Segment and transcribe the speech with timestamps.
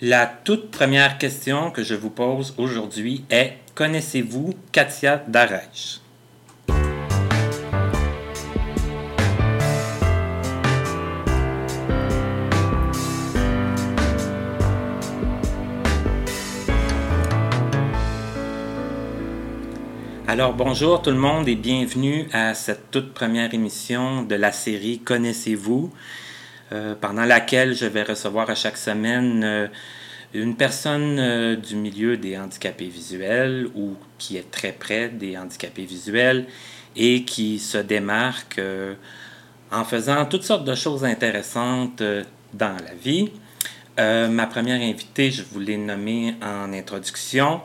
[0.00, 5.98] La toute première question que je vous pose aujourd'hui est Connaissez-vous Katia Darèche?
[20.28, 25.00] Alors bonjour tout le monde et bienvenue à cette toute première émission de la série
[25.00, 25.92] Connaissez-vous,
[27.00, 29.66] pendant laquelle je vais recevoir à chaque semaine euh,
[30.34, 35.84] une personne euh, du milieu des handicapés visuels ou qui est très près des handicapés
[35.84, 36.46] visuels
[36.96, 38.60] et qui se démarque
[39.70, 42.02] en faisant toutes sortes de choses intéressantes
[42.54, 43.30] dans la vie.
[43.96, 47.60] ma première invitée, je vous l'ai nommée en introduction,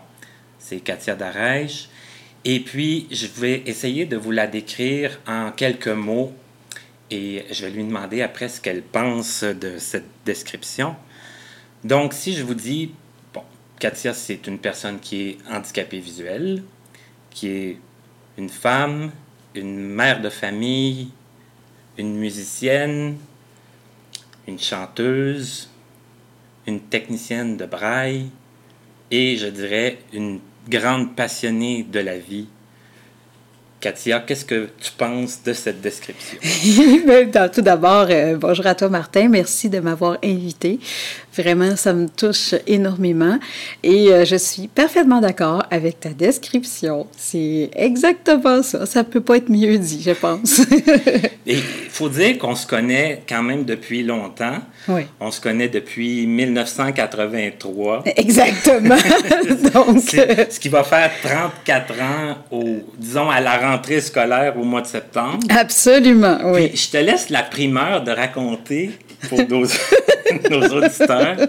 [0.60, 1.90] c'est Katia Darèche.
[2.46, 6.34] Et puis, je vais essayer de vous la décrire en quelques mots
[7.14, 10.96] et je vais lui demander après ce qu'elle pense de cette description.
[11.84, 12.92] Donc, si je vous dis,
[13.34, 13.44] bon,
[13.80, 16.64] Katia, c'est une personne qui est handicapée visuelle,
[17.30, 17.78] qui est
[18.38, 19.12] une femme,
[19.54, 21.10] une mère de famille,
[22.00, 23.18] une musicienne,
[24.48, 25.70] une chanteuse,
[26.66, 28.30] une technicienne de braille
[29.12, 32.48] et je dirais une grande passionnée de la vie.
[33.84, 36.38] Katia, qu'est-ce que tu penses de cette description?
[37.06, 40.80] Ben, tout d'abord, euh, bonjour à toi Martin, merci de m'avoir invité.
[41.36, 43.40] Vraiment, ça me touche énormément
[43.82, 47.08] et euh, je suis parfaitement d'accord avec ta description.
[47.18, 48.86] C'est exactement ça.
[48.86, 50.62] Ça peut pas être mieux dit, je pense.
[51.46, 54.58] il faut dire qu'on se connaît quand même depuis longtemps.
[54.88, 55.02] Oui.
[55.20, 58.04] On se connaît depuis 1983.
[58.16, 58.96] Exactement.
[59.74, 62.64] Donc, ce qui va faire 34 ans, au,
[62.98, 65.40] disons, à la rentrée scolaire au mois de septembre.
[65.50, 66.72] Absolument, oui.
[66.76, 68.92] je te laisse la primeur de raconter
[69.30, 69.66] pour nos,
[70.50, 71.48] nos auditeurs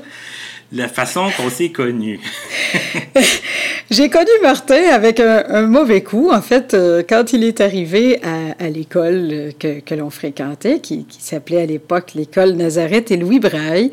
[0.74, 2.20] la façon qu'on s'est connus.
[3.90, 6.30] J'ai connu Martin avec un, mauvais coup.
[6.32, 8.20] En fait, euh, quand il est arrivé
[8.58, 13.90] à, l'école euh, que, l'on fréquentait, qui, s'appelait à l'époque l'école Nazareth et Louis Braille,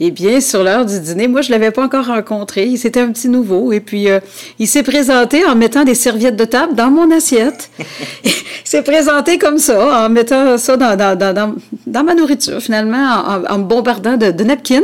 [0.00, 2.76] eh bien, sur l'heure du dîner, moi, je l'avais pas encore rencontré.
[2.76, 3.72] C'était un petit nouveau.
[3.72, 4.18] Et puis, euh,
[4.58, 7.70] il s'est présenté en mettant des serviettes de table dans mon assiette.
[8.24, 8.32] il
[8.64, 14.16] s'est présenté comme ça, en mettant ça dans, ma nourriture, finalement, en, en me bombardant
[14.16, 14.82] de, de napkins.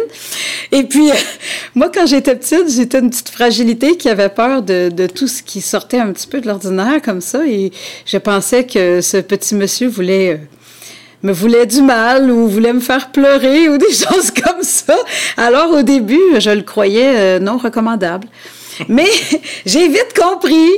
[0.71, 1.11] Et puis,
[1.75, 5.43] moi, quand j'étais petite, j'étais une petite fragilité qui avait peur de, de, tout ce
[5.43, 7.47] qui sortait un petit peu de l'ordinaire comme ça.
[7.47, 7.73] Et
[8.07, 10.35] je pensais que ce petit monsieur voulait...
[10.35, 10.37] Euh,
[11.23, 14.97] me voulait du mal ou voulait me faire pleurer ou des choses comme ça.
[15.37, 18.27] Alors au début, je le croyais euh, non recommandable.
[18.89, 19.07] Mais
[19.67, 20.69] j'ai vite compris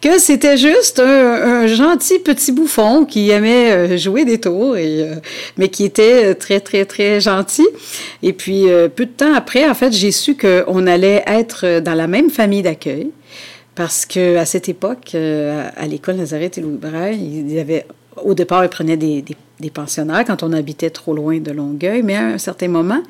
[0.00, 5.14] que c'était juste un, gentil petit bouffon qui aimait euh, jouer des tours, et, euh,
[5.56, 7.66] mais qui était très, très, très gentil.
[8.22, 11.94] Et puis, euh, peu de temps après, en fait, j'ai su qu'on allait être dans
[11.94, 13.10] la même famille d'accueil.
[13.74, 17.86] Parce que à cette époque, à l'école Nazareth et Louis Braille, il y avait,
[18.22, 19.24] au départ, ils prenaient des,
[19.58, 23.00] des, pensionnaires quand on habitait trop loin de Longueuil, mais à un certain moment,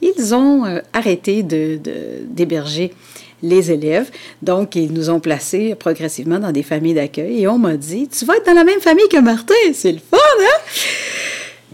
[0.00, 2.92] ils ont arrêté d'héberger
[3.42, 4.10] les élèves.
[4.42, 8.24] Donc, ils nous ont placés progressivement dans des familles d'accueil et on m'a dit Tu
[8.24, 10.60] vas être dans la même famille que Martin, c'est le fun, hein?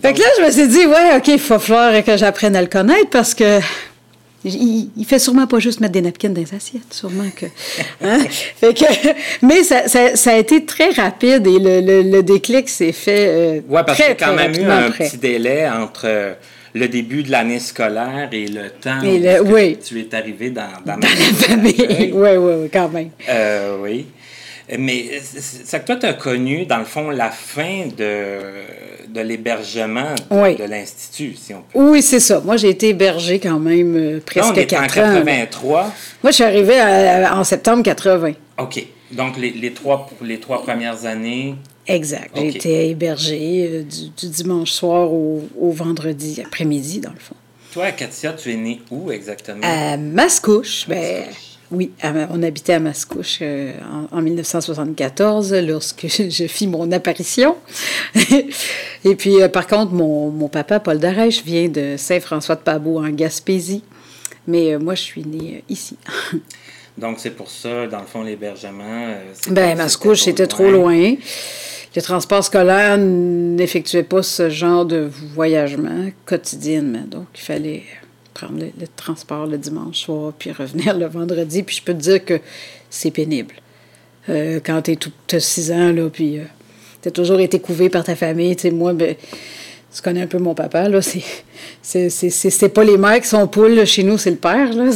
[0.03, 2.63] Fait que là, je me suis dit Ouais, OK, il faut falloir que j'apprenne à
[2.63, 3.61] le connaître parce que.
[4.47, 7.47] Il, il, fait sûrement pas juste mettre des napkins dans les assiettes, sûrement que.
[8.03, 8.19] Hein?
[8.61, 8.85] fait que
[9.41, 13.27] mais ça, ça, a été très rapide et le, le, déclic s'est fait.
[13.27, 16.37] Euh, oui, parce qu'il y a quand même eu un petit délai entre
[16.75, 21.07] le début de l'année scolaire et le temps où tu es arrivé dans, dans, ma
[21.07, 22.13] famille.
[22.13, 23.11] oui, oui, oui, quand même.
[23.29, 24.07] Euh, oui.
[24.79, 28.39] Mais c'est que toi, tu as connu, dans le fond, la fin de,
[29.09, 31.79] de l'hébergement de, l'Institut, si on peut.
[31.79, 32.41] Oui, c'est ça.
[32.41, 35.83] Moi, j'ai été hébergé quand même euh, presque non, on en 83.
[36.23, 36.75] Moi, je suis arrivé
[37.31, 38.33] en septembre 80.
[38.59, 38.87] OK.
[39.13, 41.57] Donc, les, les, trois, les trois premières années,
[41.87, 42.31] Exact.
[42.35, 47.37] J'ai été hébergée euh, du, dimanche soir au, vendredi après-midi, dans le fond.
[47.73, 49.61] Toi, Katia, tu es née où exactement?
[49.63, 50.87] À Mascouche.
[50.89, 51.25] Ben,
[51.71, 53.73] oui, on habitait à Mascouche euh,
[54.13, 57.57] en, 1974 lorsque je, fis mon apparition.
[59.05, 63.83] Et puis, euh, par contre, mon, mon, papa, Paul Darèche, vient de Saint-François-de-Pabeau en Gaspésie.
[64.47, 65.97] Mais moi, je suis née ici.
[66.99, 69.17] Donc, c'est pour ça, dans le fond, l'hébergement.
[69.51, 71.17] ben, Mascouche, c'était trop loin
[71.95, 77.05] le transport scolaire n'effectuait pas ce genre de voyagement quotidiennement.
[77.09, 77.83] Donc, il fallait
[78.35, 81.63] prendre le, transport le dimanche soir, puis revenir le vendredi.
[81.63, 82.41] Puis je peux te dire que
[82.91, 83.55] c'est pénible.
[84.29, 86.45] Euh, quand tu es tout 6 ans, là, puis euh,
[87.03, 88.57] tu as toujours été couvé par ta famille.
[88.57, 89.15] Tu sais, moi, ben,
[89.95, 91.01] tu connais un peu mon papa, là,
[91.83, 94.91] c'est pas les mères qui sont poules, chez nous, c'est le père, là.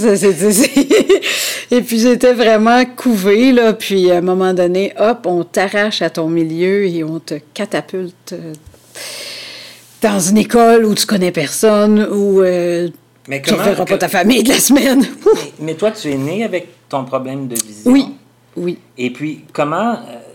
[1.71, 6.11] Et puis j'étais vraiment couvée, là, puis à un moment donné, hop, on t'arrache à
[6.11, 8.55] ton milieu et on te catapulte euh,
[10.03, 12.89] dans une école où tu connais personne, où euh,
[13.29, 15.07] mais tu ne verras pas ta famille de la semaine.
[15.61, 17.93] mais, toi, tu es né avec ton problème de vision?
[17.93, 18.07] Oui,
[18.57, 18.79] oui.
[18.97, 19.93] Et puis, comment...
[19.93, 20.28] Euh,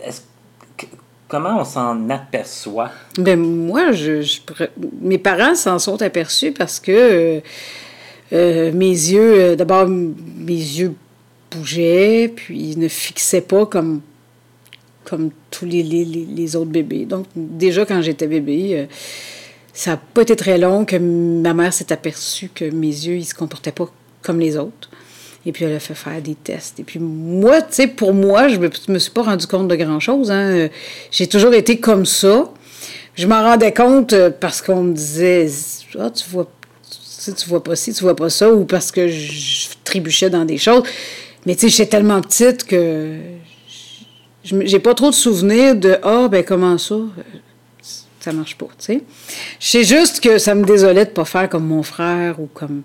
[1.34, 2.92] Comment on s'en aperçoit?
[3.18, 4.24] Ben moi, je,
[5.00, 7.40] mes parents s'en sont aperçus parce que euh,
[8.32, 10.14] euh, mes yeux, euh, d'abord, mes
[10.52, 10.94] yeux
[11.50, 14.00] bougeaient, puis ils ne fixaient pas comme,
[15.02, 17.04] comme tous les, les, les autres bébés.
[17.04, 18.86] Donc, déjà, quand j'étais bébé,
[19.72, 23.24] ça n'a pas été très long que ma mère s'est aperçue que mes yeux, ils
[23.24, 23.92] se comportaient pas
[24.22, 24.88] comme les autres.
[25.46, 26.80] Et puis, elle a fait faire des tests.
[26.80, 29.76] Et puis, moi, tu sais, pour moi, je me, me suis pas rendu compte de
[29.76, 30.30] grand-chose.
[30.30, 30.68] Hein.
[31.10, 32.50] J'ai toujours été comme ça.
[33.14, 35.48] Je m'en rendais compte euh, parce qu'on me disait
[35.98, 36.48] Ah, tu vois,
[37.24, 40.58] tu vois pas ci, tu vois pas ça, ou parce que je trébuchais dans des
[40.58, 40.82] choses.
[41.46, 43.18] Mais tu sais, j'étais tellement petite que
[44.42, 46.96] j'ai pas trop de souvenirs de Ah, ben comment ça?
[48.20, 49.02] Ça marche pas, tu sais.
[49.60, 52.82] Je sais juste que ça me désolait de pas faire comme mon frère ou comme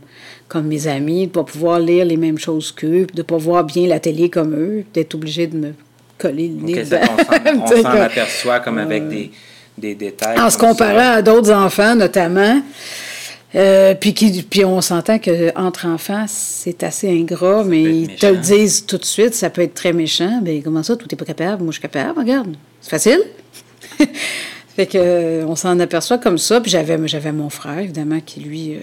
[0.50, 3.38] comme mes amis, de ne pas pouvoir lire les mêmes choses qu'eux, de ne pas
[3.38, 5.74] voir bien la télé comme eux, d'être obligé de me
[6.18, 6.84] coller le nez.
[7.62, 9.31] on s'en aperçoit comme avec des,
[9.78, 10.40] des détails.
[10.40, 12.62] En se comparant à d'autres enfants, notamment.
[13.56, 18.38] Euh, puis, qui, puis on s'entend qu'entre enfants, c'est assez ingrat, mais ils te le
[18.38, 20.42] disent tout de suite, ça peut être très méchant.
[20.44, 21.63] Mais comment ça, tout n'est pas capable?
[21.63, 22.56] Moi, je suis capable, regarde.
[22.81, 23.22] C'est facile.
[24.75, 26.60] fait que, on s'en aperçoit comme ça.
[26.60, 28.75] Puis j'avais, j'avais mon frère, évidemment, qui lui.
[28.75, 28.80] Euh,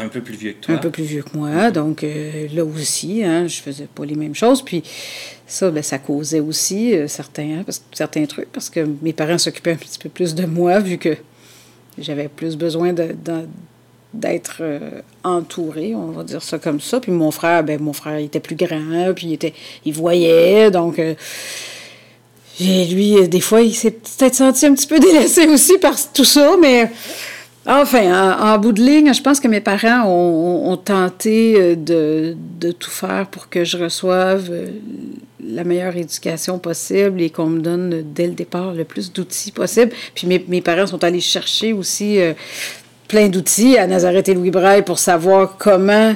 [0.00, 0.74] un peu plus vieux que toi.
[0.74, 1.70] Un peu plus vieux que moi.
[1.70, 4.62] Donc euh, là aussi, hein, je faisais pas les mêmes choses.
[4.62, 4.82] Puis
[5.46, 9.72] ça, ben, ça causait aussi euh, certains, parce, certains trucs, parce que mes parents s'occupaient
[9.72, 11.16] un petit peu plus de moi, vu que
[11.98, 17.00] j'avais plus besoin d'être euh, entouré, on va dire ça comme ça.
[17.00, 19.54] Puis mon frère, ben mon frère il était plus grand, puis il était,
[19.84, 21.00] il voyait, donc
[22.60, 26.56] lui, des fois, il s'est peut-être senti un petit peu délaissé aussi par tout ça,
[26.60, 26.90] mais
[27.66, 32.90] Enfin, en, bout de ligne, je pense que mes parents ont, tenté euh, de, tout
[32.90, 34.68] faire pour que je reçoive euh,
[35.44, 39.92] la meilleure éducation possible et qu'on me donne dès le départ le plus d'outils possible.
[40.14, 42.32] Puis mes, parents sont allés chercher aussi euh,
[43.08, 46.14] plein d'outils à Nazareth et Louis Braille pour savoir comment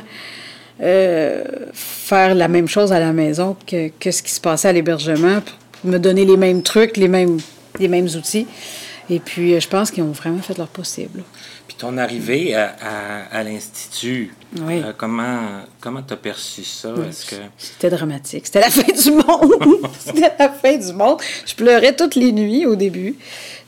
[0.78, 5.90] faire la même chose à la maison que, ce qui se passait à l'hébergement, pour
[5.90, 7.38] me donner les mêmes trucs, les mêmes
[7.78, 8.46] outils.
[9.10, 11.22] Et puis, euh, je pense qu'ils ont vraiment fait leur possible.
[11.68, 12.74] Puis ton arrivée à,
[13.30, 15.40] à, l'Institut, euh, comment
[15.80, 16.92] comment tu as perçu ça?
[17.28, 17.36] Que...
[17.58, 18.46] C'était dramatique.
[18.46, 19.90] C'était la fin du monde.
[19.98, 21.20] C'était la fin du monde.
[21.46, 23.16] Je pleurais toutes les nuits au début.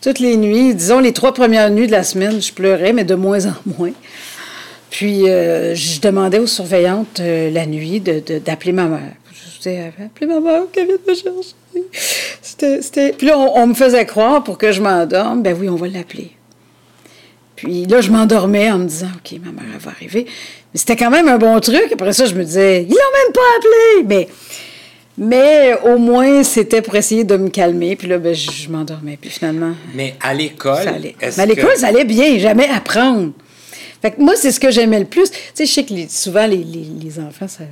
[0.00, 3.14] Toutes les nuits, disons les trois premières nuits de la semaine, je pleurais, mais de
[3.14, 3.92] moins en moins.
[4.90, 9.12] Puis, euh, je demandais aux surveillantes la nuit d'appeler de, ma mère.
[9.32, 11.54] Je disais, appelez ma mère, qu'elle vienne me chercher.
[12.42, 15.88] C'était, Puis là, on, me faisait croire pour que je m'endorme, ben oui, on va
[15.88, 16.30] l'appeler.
[17.54, 20.26] Puis là, je m'endormais en me disant, OK, ma mère, va arriver.
[20.26, 21.90] Mais c'était quand même un bon truc.
[21.92, 24.04] Après ça, je me disais, ils l'ont même pas appelé.
[24.06, 24.28] Mais,
[25.18, 27.96] mais au moins, c'était pour essayer de me calmer.
[27.96, 29.18] Puis là, ben, je, m'endormais.
[29.20, 29.74] Puis finalement.
[29.94, 30.84] Mais à l'école.
[31.20, 32.38] Mais à l'école, ça allait bien.
[32.38, 33.32] Jamais apprendre.
[34.02, 35.30] Fait que moi, c'est ce que j'aimais le plus.
[35.30, 37.64] Tu sais, je sais que souvent, les, les enfants, ça,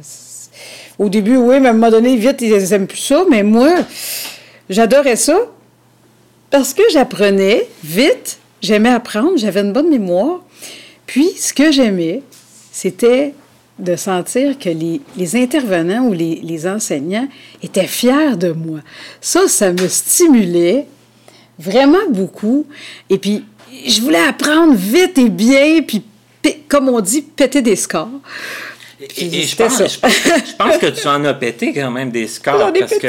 [0.98, 3.24] au début, oui, mais à un moment donné, vite, ils n'aiment plus ça.
[3.30, 3.74] Mais moi,
[4.70, 5.38] j'adorais ça
[6.50, 8.38] parce que j'apprenais vite.
[8.62, 10.40] J'aimais apprendre, j'avais une bonne mémoire.
[11.06, 12.22] Puis, ce que j'aimais,
[12.72, 13.34] c'était
[13.78, 17.28] de sentir que les, intervenants ou les, les, enseignants
[17.62, 18.78] étaient fiers de moi.
[19.20, 20.86] Ça, ça me stimulait
[21.58, 22.66] vraiment beaucoup.
[23.10, 23.44] Et puis,
[23.86, 26.04] je voulais apprendre vite et bien, puis,
[26.68, 28.20] comme on dit, péter des scores.
[29.16, 32.72] Et, je, pense, je, pense, que tu en as pété quand même des scores.
[32.78, 33.08] parce que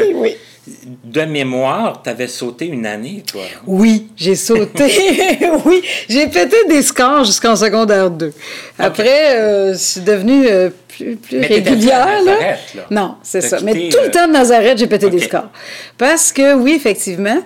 [1.03, 3.43] De mémoire, tu avais sauté une année, toi.
[3.65, 4.85] Oui, j'ai sauté.
[5.65, 8.33] oui, j'ai pété des scores jusqu'en secondaire 2.
[8.79, 12.21] Après, euh, je suis devenue euh, plus, plus régulière.
[12.25, 12.57] là.
[12.89, 13.59] Non, c'est ça.
[13.61, 15.49] Mais tout le temps de Nazareth, j'ai pété des scores.
[15.97, 17.41] Parce que, oui, effectivement,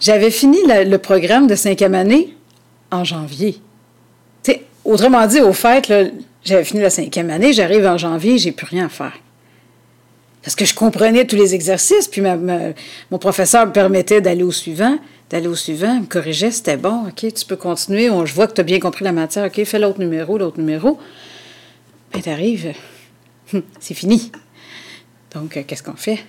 [0.00, 2.34] j'avais fini le programme de cinquième année
[2.90, 3.60] en janvier.
[4.84, 6.04] autrement dit, au fait, là,
[6.44, 9.18] j'avais fini la cinquième année, j'arrive en janvier, j'ai plus rien à faire.
[10.42, 14.98] Parce que je comprenais tous les exercices, puis mon professeur me permettait d'aller au suivant,
[15.30, 18.60] d'aller au suivant, me corrigeait, c'était bon, OK, tu peux continuer, je vois que tu
[18.60, 20.98] as bien compris la matière, OK, fais l'autre numéro, l'autre numéro.
[22.12, 22.72] Ben, t'arrives,
[23.52, 24.32] hum, c'est fini.
[25.34, 26.20] Donc, euh, qu'est-ce qu'on fait?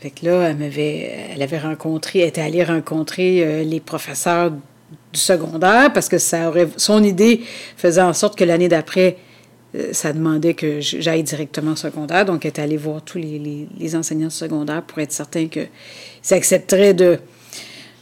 [0.00, 4.50] Fait que là, elle, m'avait, elle avait rencontré, elle était allée rencontrer euh, les professeurs
[4.50, 7.42] du secondaire parce que ça aurait, son idée
[7.76, 9.18] faisait en sorte que l'année d'après,
[9.92, 12.24] ça demandait que j'aille directement au secondaire.
[12.24, 15.68] Donc, elle est allée voir tous les, les, enseignants secondaires pour être certain qu'ils
[16.30, 17.18] accepteraient de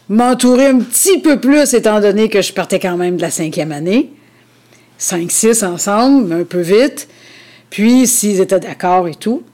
[0.08, 3.70] m'entourer un petit peu plus, étant donné que je partais quand même de la cinquième
[3.70, 4.10] année.
[4.98, 7.08] Cinq, six ensemble, un peu vite.
[7.70, 9.44] Puis, s'ils étaient d'accord et tout.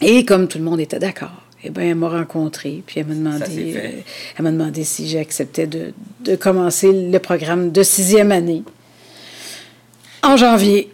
[0.00, 3.14] Et comme tout le monde était d'accord, eh bien, elle m'a rencontré, puis elle m'a
[3.14, 3.90] demandé, euh,
[4.36, 8.64] elle m'a demandé si j'acceptais de, de, commencer le programme de sixième année
[10.22, 10.93] en janvier.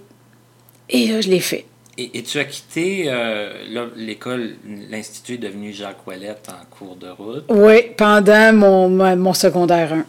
[0.90, 1.64] Et là, je l'ai fait.
[1.98, 3.52] Et, tu as quitté euh,
[3.96, 4.54] l'école,
[4.90, 7.44] l'Institut est devenu Jacques Ouellette en cours de route?
[7.50, 10.04] Oui, pendant mon, mon secondaire 1.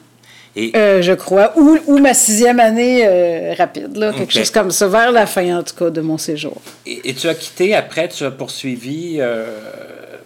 [0.55, 0.71] Et...
[0.75, 4.87] Euh, je crois, ou, ou, ma sixième année euh, rapide, là, quelque chose comme ça,
[4.87, 6.61] vers la fin en tout cas de mon séjour.
[6.85, 9.19] Et, tu as quitté après, tu as poursuivi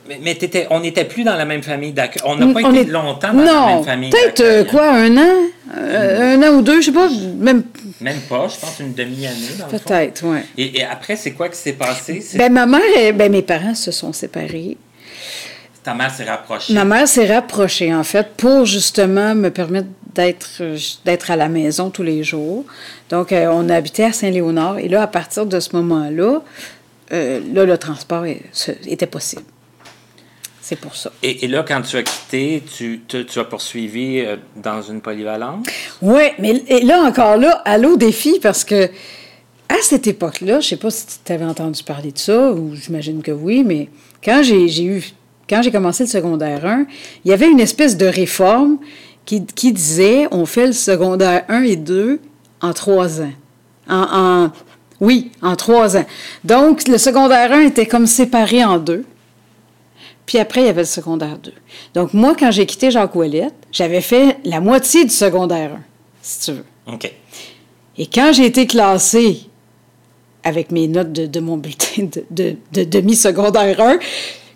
[0.08, 2.22] mais, mais on n'était plus dans la même famille d'accueil.
[2.26, 5.36] On n'a pas été longtemps dans la même famille Peut-être euh, quoi, un an?
[5.76, 7.10] Euh, un an ou deux, je sais pas.
[7.10, 7.64] Même,
[8.02, 9.36] même pas, je pense une demi-année.
[9.70, 10.40] Peut-être, oui.
[10.58, 12.24] Et, et, après, c'est quoi qui s'est passé?
[12.36, 12.82] Ben, ma mère,
[13.14, 14.78] ben, mes parents se sont séparés.
[15.84, 16.74] Ta mère s'est rapprochée?
[16.74, 20.62] Ma mère s'est rapprochée, en fait, pour justement me permettre d'être,
[21.04, 22.64] d'être à la maison tous les jours.
[23.10, 24.80] Donc, euh, on habitait à Saint-Léonard.
[24.80, 26.42] Et là, à partir de ce moment-là,
[27.12, 29.44] là, le transport était possible.
[30.68, 31.12] C'est pour ça.
[31.22, 35.68] Et, là, quand tu as quitté, tu, tu, as poursuivi euh, dans une polyvalente?
[36.02, 38.86] Oui, mais et là encore là, allô défi, parce que
[39.70, 42.74] à cette époque-là, je ne sais pas si tu avais entendu parler de ça, ou
[42.74, 43.90] j'imagine que oui, mais
[44.24, 45.04] quand j'ai eu
[45.48, 46.88] quand j'ai commencé le secondaire 1,
[47.24, 48.80] il y avait une espèce de réforme
[49.24, 52.20] qui, qui disait on fait le secondaire 1 et 2
[52.62, 53.34] en trois ans.
[53.88, 54.52] En, en,
[55.00, 56.06] oui, en trois ans.
[56.44, 59.06] Donc, le secondaire 1 était comme séparé en deux.
[60.26, 61.52] Puis après, il y avait le secondaire 2.
[61.94, 65.80] Donc, moi, quand j'ai quitté Jacques Ouellette, j'avais fait la moitié du secondaire 1,
[66.22, 66.66] si tu veux.
[66.88, 67.12] OK.
[67.98, 69.42] Et quand j'ai été classée
[70.44, 74.00] avec mes notes de, mon bulletin de, demi-secondaire 1,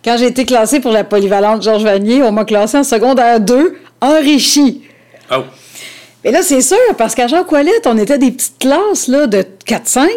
[0.03, 3.77] quand j'ai été classée pour la polyvalente Georges Vanier, on m'a classée en secondaire 2,
[4.01, 4.83] enrichi.
[5.31, 5.43] Oh.
[6.23, 9.45] Mais là, c'est sûr, parce qu'à Jacques Ouellette, on était des petites classes là, de
[9.65, 10.07] 4-5,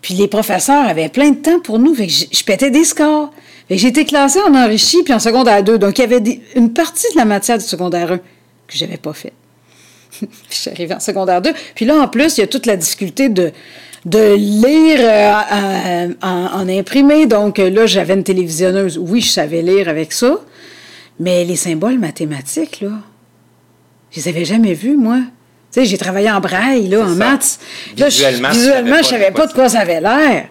[0.00, 3.30] puis les professeurs avaient plein de temps pour nous, fait que je pétais des scores.
[3.70, 5.78] J'ai été classée en enrichi puis en secondaire 2.
[5.78, 8.22] Donc, il y avait une partie de la matière du secondaire 1 que
[8.68, 9.32] je n'avais pas fait.
[10.20, 11.52] je suis arrivée en secondaire 2.
[11.74, 13.52] Puis là, en plus, il y a toute la difficulté de,
[14.04, 17.26] de lire euh, en, imprimé.
[17.26, 18.98] Donc, là, j'avais une télévisionneuse.
[18.98, 20.40] Oui, je savais lire avec ça.
[21.18, 22.90] Mais les symboles mathématiques, là,
[24.10, 25.18] je les avais jamais vus, moi.
[25.72, 27.58] Tu sais, j'ai travaillé en braille, là, en maths.
[27.96, 30.48] Visuellement, je, visuellement, je savais pas de quoi ça avait l'air.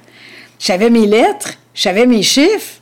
[0.60, 2.82] Je savais mes lettres, je savais mes chiffres,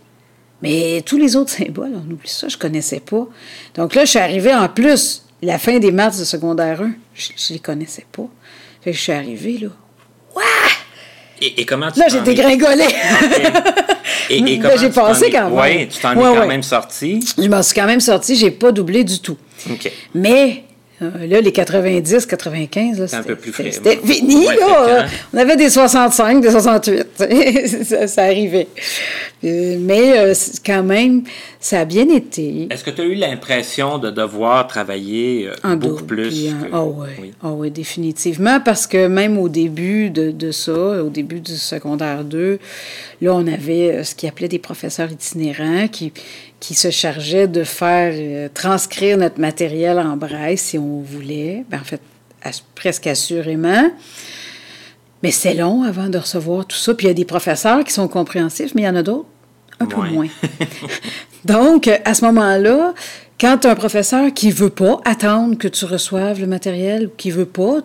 [0.62, 3.28] mais tous les autres symboles, on oublie ça, je connaissais pas.
[3.76, 7.30] Donc là, je suis arrivée en plus, la fin des maths de secondaire 1, je,
[7.32, 8.28] ne les connaissais pas.
[8.82, 9.70] Fait que je suis arrivée, là.
[10.36, 10.42] Ouah!
[11.42, 12.86] Et, comment tu Là, j'ai dégringolé.
[14.30, 15.60] et, et comment j'ai passé quand même.
[15.60, 17.20] Oui, tu t'en es quand même sorti.
[17.36, 19.38] Je m'en suis quand même sorti, j'ai pas doublé du tout.
[19.70, 19.92] OK.
[20.14, 20.66] Mais
[21.02, 24.46] euh, là, les 90, 95, c'était fini.
[24.46, 25.08] là.
[25.34, 27.08] On avait des 65, des 68.
[28.08, 28.68] ça, arrivait.
[29.44, 30.34] Euh, mais euh,
[30.66, 31.24] quand même,
[31.62, 32.68] ça a bien été.
[32.70, 36.50] Est-ce que tu as eu l'impression de devoir travailler beaucoup plus?
[36.74, 38.60] Ah oui, oui, définitivement.
[38.60, 42.60] Parce que même au début de, de, ça, au début du secondaire 2,
[43.22, 46.12] là, on avait ce qu'ils appelait des professeurs itinérants qui
[46.62, 51.66] qui se chargeait de faire euh, transcrire notre matériel en braille si on voulait.
[51.70, 52.00] Ben, en fait,
[52.76, 53.92] presque assurément.
[55.24, 56.94] Mais c'est long avant de recevoir tout ça.
[56.94, 59.28] Puis il y a des professeurs qui sont compréhensifs, mais il y en a d'autres
[59.82, 60.28] un peu moins.
[61.46, 62.94] Donc, à ce moment-là,
[63.40, 67.12] quand tu as un professeur qui veut pas attendre que tu reçoives le matériel, ou
[67.18, 67.80] qui veut pas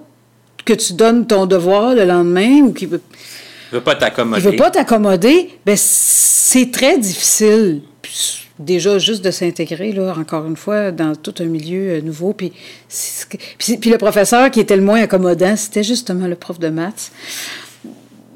[0.64, 3.00] que tu donnes ton devoir le lendemain, ou qui veut...
[3.72, 4.42] veut pas t'accommoder.
[4.42, 7.82] Il veut pas t'accommoder, ben c'est très difficile
[8.58, 12.32] déjà juste de s'intégrer, là, encore une fois, dans tout un milieu euh, nouveau.
[12.32, 12.52] Puis,
[13.58, 17.12] puis, le professeur qui était le moins accommodant, c'était justement le prof de maths.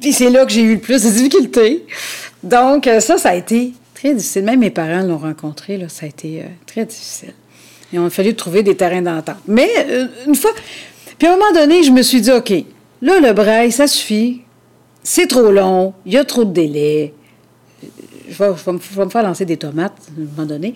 [0.01, 1.85] Puis c'est là que j'ai eu le plus de difficultés.
[2.43, 4.45] Donc, euh, ça, ça a été très difficile.
[4.45, 7.35] Même mes parents l'ont rencontré, là, ça a été euh, très difficile.
[7.93, 9.37] Et on a fallu trouver des terrains d'entente.
[9.47, 9.69] Mais
[10.27, 10.53] une fois...
[11.19, 12.53] Puis à un moment donné, je me suis dit, OK,
[13.03, 14.43] là, le braille, ça suffit.
[15.03, 17.13] C'est trop long, il y a trop de délais
[18.31, 20.75] je vais, me, faire lancer des tomates à un moment donné.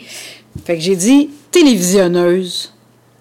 [0.64, 2.72] Fait que j'ai dit télévisionneuse.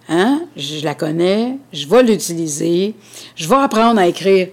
[0.09, 0.41] Hein?
[0.57, 2.93] Je la connais, je vais l'utiliser,
[3.35, 4.49] je vais apprendre à écrire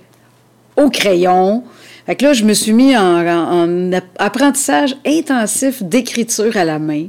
[0.77, 1.65] au crayon.
[2.07, 7.07] Fait que là, je me suis mis en, apprentissage intensif d'écriture à la main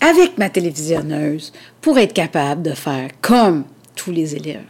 [0.00, 4.60] avec ma télévisionneuse pour être capable de faire comme tous les élèves.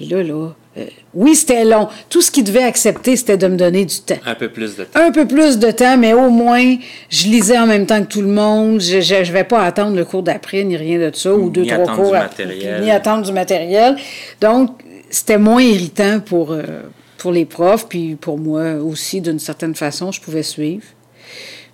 [0.00, 0.84] Et là, là, euh,
[1.14, 1.88] oui, c'était long.
[2.08, 4.18] Tout ce qu'il devait accepter, c'était de me donner du temps.
[4.24, 5.00] Un peu plus de temps.
[5.00, 6.76] Un peu plus de temps, mais au moins,
[7.10, 8.80] je lisais en même temps que tout le monde.
[8.80, 11.68] Je ne vais pas attendre le cours d'après, ni rien de ça, ou deux, Ni
[11.68, 12.14] trois cours.
[12.38, 12.82] du.
[12.82, 13.96] Ni attendre du matériel.
[14.40, 14.70] Donc,
[15.10, 16.82] c'était moins irritant pour, euh,
[17.18, 20.84] pour les profs, puis pour moi aussi, d'une certaine façon, je pouvais suivre.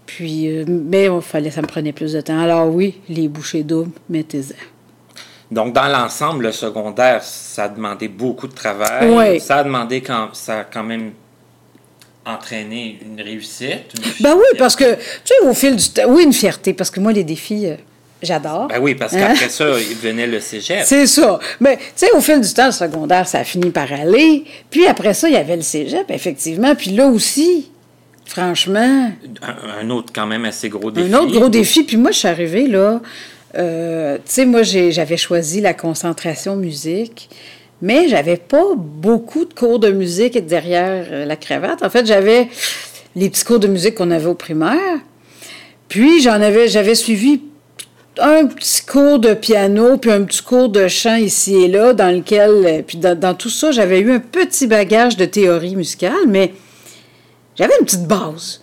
[0.06, 2.40] Puis, euh, mais il fallait, ça me prenait plus de temps.
[2.40, 4.54] Alors oui, les bouchées doubles, mettez-en.
[5.50, 9.10] Donc, dans l'ensemble, le secondaire, ça a demandé beaucoup de travail.
[9.10, 9.38] Ouais.
[9.38, 11.12] Ça a demandé quand, ça a quand même
[12.26, 13.92] entraîné une réussite.
[13.96, 16.90] une Ben oui, parce que, tu sais, au fil du temps, oui, une fierté, parce
[16.90, 17.76] que moi, les défis, euh,
[18.24, 18.68] j'adore.
[18.68, 19.28] Ben oui, parce Hein?
[19.28, 20.82] qu'après ça, il venait le cégep.
[20.84, 21.38] C'est ça.
[21.60, 24.44] Mais, tu sais, au fil du temps, le secondaire, ça a fini par aller.
[24.70, 26.74] Puis après ça, il y avait le cégep, effectivement.
[26.74, 27.70] Puis là aussi,
[28.26, 29.10] franchement,
[29.42, 31.12] Un, un autre quand même assez gros défi.
[31.12, 31.82] un autre gros défi.
[31.84, 33.00] Puis moi, je suis arrivée là.
[33.56, 37.28] euh, tu sais, moi, j'avais choisi la concentration musique,
[37.82, 41.82] mais j'avais pas beaucoup de cours de musique derrière euh, la cravate.
[41.82, 42.48] En fait, j'avais
[43.14, 44.98] les petits cours de musique qu'on avait au primaire.
[45.88, 47.42] Puis j'en avais, j'avais suivi
[48.18, 52.14] un petit cours de piano, puis un petit cours de chant ici et là, dans
[52.14, 56.26] lequel, euh, puis dans, dans tout ça, j'avais eu un petit bagage de théorie musicale,
[56.28, 56.54] mais
[57.56, 58.60] j'avais une petite base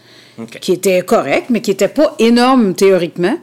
[0.60, 3.38] qui était correcte, mais qui n'était pas énorme théoriquement.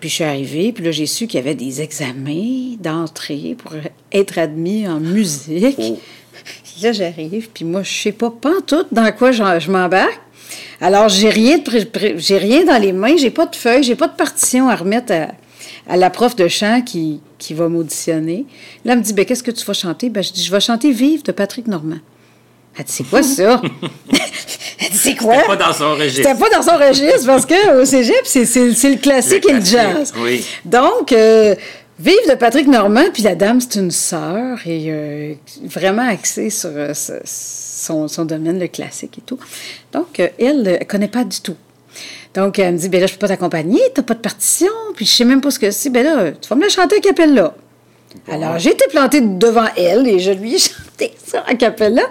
[0.00, 3.72] Puis je suis arrivée, puis là, j'ai su qu'il y avait des examens d'entrée pour
[4.12, 5.76] être admis en musique.
[5.78, 5.98] Oh.
[6.82, 10.20] Là, j'arrive, puis moi, je sais pas pantoute dans quoi je m'embarque.
[10.80, 11.58] Alors, j'ai rien,
[12.16, 15.12] j'ai rien dans les mains, j'ai pas de feuille, j'ai pas de partition à remettre
[15.12, 15.28] à,
[15.92, 18.46] à la prof de chant qui, qui va m'auditionner.
[18.84, 20.10] Là, elle me dit, ben, qu'est-ce que tu vas chanter?
[20.10, 21.98] Ben, je dis, je vais chanter Vive de Patrick Normand.
[22.78, 23.62] Elle dit, c'est quoi ça?
[24.80, 25.34] elle dit, c'est quoi?
[25.36, 26.22] C'était pas dans son registre.
[26.28, 29.54] C'était pas dans son registre parce qu'au cégep, c'est, c'est- c'est le classique Le et
[29.60, 30.12] le jazz.
[30.18, 30.44] oui.
[30.64, 31.54] Donc, euh,
[32.00, 36.70] Vive de Patrick Normand, puis la dame, c'est une sœur et euh, vraiment axée sur
[36.74, 37.22] euh, ce-
[37.84, 39.38] son, son domaine, le classique et tout.
[39.92, 41.56] Donc, euh, elle ne connaît pas du tout.
[42.34, 45.06] Donc, elle me dit, ben là, je peux pas t'accompagner, t'as pas de partition, puis
[45.06, 45.90] je sais même pas ce que c'est.
[45.90, 47.54] Ben là, tu vas me la chanter à cappella.
[48.28, 52.02] Alors, j'ai été plantée devant elle et je lui ai chanté ça à cappella.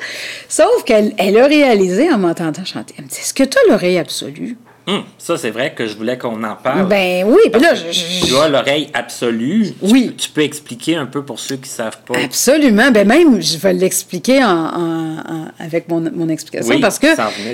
[0.48, 2.94] Sauf qu'elle elle a réalisé en m'entendant chanter.
[2.98, 4.58] Elle me dit, est-ce que tu as l'oreille absolue?
[4.86, 6.88] Hum, ça, c'est vrai que je voulais qu'on en parle.
[6.90, 9.68] Ben oui, puis là, je- je- Tu as l'oreille absolue.
[9.80, 10.08] Tu Oui.
[10.10, 12.20] peux- Tu, peux expliquer un peu pour ceux qui ne savent pas.
[12.22, 12.92] Absolument.
[12.92, 17.08] Ben même, je vais l'expliquer en, en- en- avec mon, mon explication Oui, parce que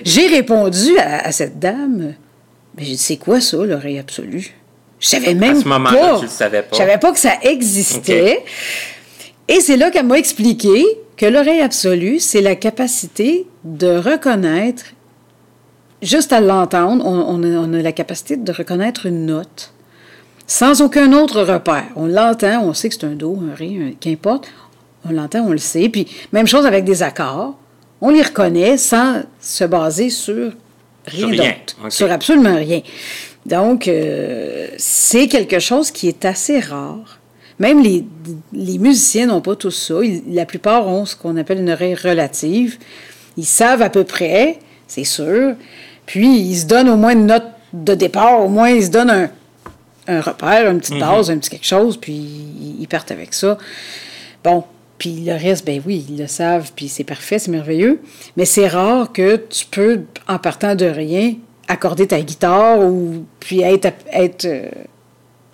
[0.03, 2.15] j'ai répondu à, à cette dame.
[2.75, 4.55] Ben, j'ai dit, c'est quoi ça, l'oreille absolue?
[4.99, 6.17] Je savais même ce moment-là, pas.
[6.19, 6.69] tu le savais pas.
[6.73, 8.43] Je savais pas que ça existait.
[9.47, 10.83] Et c'est là qu'elle m'a expliqué
[11.15, 14.83] que l'oreille absolue, c'est la capacité de reconnaître,
[16.01, 19.71] juste à l'entendre, on, on a, on a la capacité de reconnaître une note
[20.47, 21.85] sans aucun autre repère.
[21.95, 24.47] On l'entend, on sait que c'est un do, un ré, un- qu'importe.
[25.07, 25.87] On l'entend, on le sait.
[25.89, 27.57] Puis même chose avec des accords.
[28.01, 30.51] On les reconnaît sans se baser sur
[31.05, 31.91] rien Sur rien, d'autre.
[31.91, 32.81] Sur absolument rien.
[33.45, 37.19] Donc, euh, c'est quelque chose qui est assez rare.
[37.59, 38.05] Même les,
[38.53, 39.95] les musiciens n'ont pas tout ça.
[40.03, 42.77] Ils- la plupart ont ce qu'on appelle une oreille relative.
[43.37, 45.55] Ils savent à peu près, c'est sûr.
[46.09, 48.41] Puis, ils se donnent au moins une note de départ.
[48.41, 49.29] Au moins, ils se donnent un,
[50.07, 53.59] un repère, une petite base, un petit quelque chose, puis ils, ils partent avec ça.
[54.43, 54.63] Bon,
[54.97, 58.01] puis le reste, ben oui, ils le savent, puis c'est parfait, c'est merveilleux.
[58.37, 61.35] Mais c'est rare que tu peux, en partant de rien,
[61.67, 64.67] accorder ta guitare ou puis être, être, euh,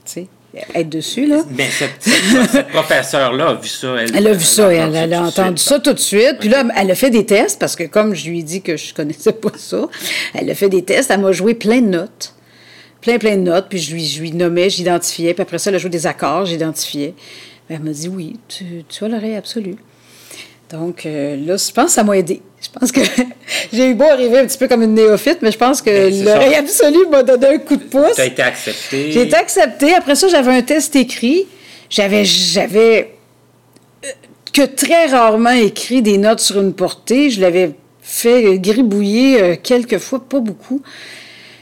[0.06, 0.28] tu sais,
[0.74, 1.44] être dessus, là.
[1.52, 3.96] Mais cette, cette, cette professeure-là a vu ça.
[4.00, 6.38] Elle, Elle a vu ça, elle, elle a entendu ça tout de suite.
[6.40, 8.78] Puis là, elle a fait des tests, parce que comme je lui ai dit que
[8.78, 9.88] je connaissais pas ça,
[10.34, 12.34] elle a fait des tests, elle m'a joué plein de notes.
[13.02, 15.76] Plein, plein de notes, puis je lui, je lui nommais, j'identifiais, puis après ça, elle
[15.76, 17.14] a joué des accords, j'identifiais.
[17.70, 19.76] Elle m'a dit oui, tu, tu as l'oreille absolue.
[20.72, 22.42] Donc euh, là, je pense que ça m'a aidé.
[22.74, 23.02] Je pense que
[23.74, 26.26] j'ai eu beau arriver un petit peu comme une néophyte, mais je pense que Ben,
[26.26, 26.60] l'oreille ça.
[26.60, 28.16] absolue m'a donné un coup de pouce.
[28.16, 29.12] Tu as été accepté.
[29.12, 29.94] J'ai été acceptée.
[29.94, 31.48] Après ça, j'avais un test écrit.
[31.90, 33.14] J'avais, j'avais
[34.04, 34.10] euh,
[34.52, 37.30] que très rarement écrit des notes sur une portée.
[37.30, 40.82] Je l'avais fait gribouiller euh, quelques fois, pas beaucoup.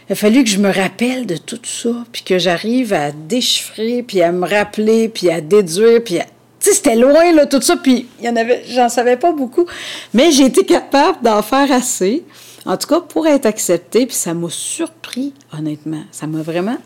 [0.10, 4.04] Il a fallu que je me rappelle de tout ça, puis que j'arrive à déchiffrer,
[4.04, 6.26] puis à me rappeler, puis à déduire, puis à...
[6.72, 8.64] C'était loin, là, tout ça, puis il y en avait...
[8.70, 9.66] J'en savais pas beaucoup,
[10.14, 12.24] mais j'ai été capable d'en faire assez,
[12.66, 16.04] en tout cas, pour être acceptée, puis ça m'a surpris, honnêtement.
[16.12, 16.78] Ça m'a vraiment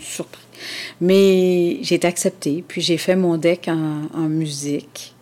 [0.00, 0.40] surpris.
[1.00, 5.14] Mais j'ai été acceptée, puis j'ai fait mon deck en, en musique.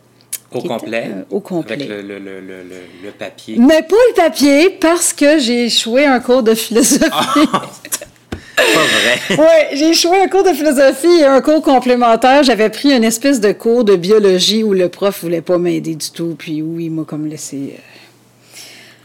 [0.52, 1.10] Au était, complet?
[1.12, 1.74] euh, au complet.
[1.74, 3.56] Avec le, le, le, le, le- le papier.
[3.58, 7.10] Mais pas le papier, parce que j'ai échoué un cours de philosophie.
[8.56, 9.20] Pas vrai.
[9.38, 12.42] oui, j'ai échoué un cours de philosophie et un cours complémentaire.
[12.42, 16.10] J'avais pris une espèce de cours de biologie où le prof voulait pas m'aider du
[16.10, 17.74] tout, puis où il m'a comme laissé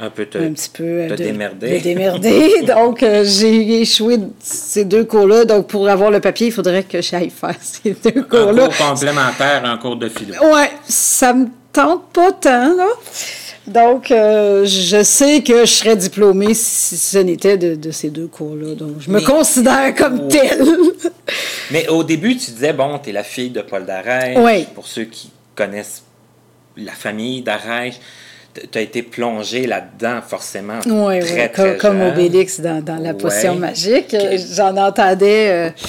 [0.04, 1.78] un peu te, un petit peu euh, te de- démerder.
[1.78, 2.62] de démerder.
[2.68, 5.46] donc, euh, j'ai échoué ces deux cours-là.
[5.46, 8.68] Donc, pour avoir le papier, il faudrait que j'aille faire ces deux Un cours-là.
[8.70, 10.34] cours complémentaire, un cours de philo.
[10.42, 12.88] Ouais, ça me tente pas tant, là.
[13.68, 18.28] Donc, euh, je sais que je serais diplômée si ce n'était de, de ces deux
[18.28, 18.74] cours-là.
[18.76, 20.28] Donc, je me Mais- considère comme Oh.
[20.28, 20.64] telle.
[21.72, 24.38] Mais au début, tu disais, bon, tu es la fille de Paul Darèche.
[24.40, 24.66] Oui.
[24.76, 26.04] Pour ceux qui connaissent
[26.76, 28.00] la famille Darèche,
[28.54, 30.80] tu as été plongée là-dedans, forcément.
[30.88, 32.02] Oui, très, oui, très comme.
[32.02, 33.60] Obélix dans, dans La potion Ouais.
[33.60, 34.16] magique.
[34.56, 35.70] J'en entendais euh,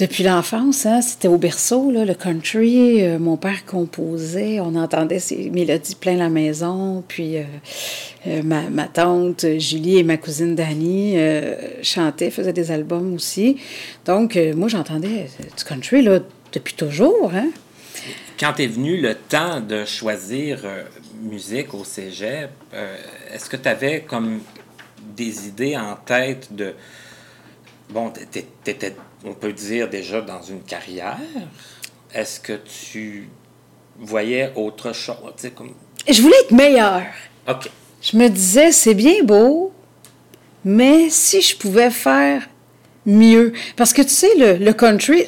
[0.00, 0.86] depuis l'enfance.
[0.86, 3.04] Hein, C'était au berceau, le country.
[3.04, 4.58] Euh, mon père composait.
[4.60, 7.04] On entendait ses mélodies plein la maison.
[7.06, 7.42] Puis euh,
[8.26, 11.16] euh, ma, tante Julie et ma cousine Dani
[11.82, 13.56] chantaient, faisaient des albums aussi.
[14.06, 16.20] Donc, moi, j'entendais du country là,
[16.52, 17.32] depuis toujours.
[17.34, 17.50] Hein?
[18.38, 20.60] Quand est venu le temps de choisir
[21.22, 22.50] musique au cégep,
[23.32, 24.40] est-ce que tu avais comme
[25.14, 26.74] des idées en tête de.
[27.90, 28.38] Bon, tu
[28.70, 31.18] étais, on peut dire, déjà dans une carrière.
[32.14, 33.28] Est-ce que tu
[33.98, 35.16] voyais autre chose?
[35.54, 35.74] Comme...
[36.08, 37.02] Je voulais être meilleure.
[37.48, 37.70] OK.
[38.02, 39.72] Je me disais, c'est bien beau,
[40.64, 42.48] mais si je pouvais faire
[43.04, 43.52] mieux.
[43.76, 45.24] Parce que tu sais, le, le country,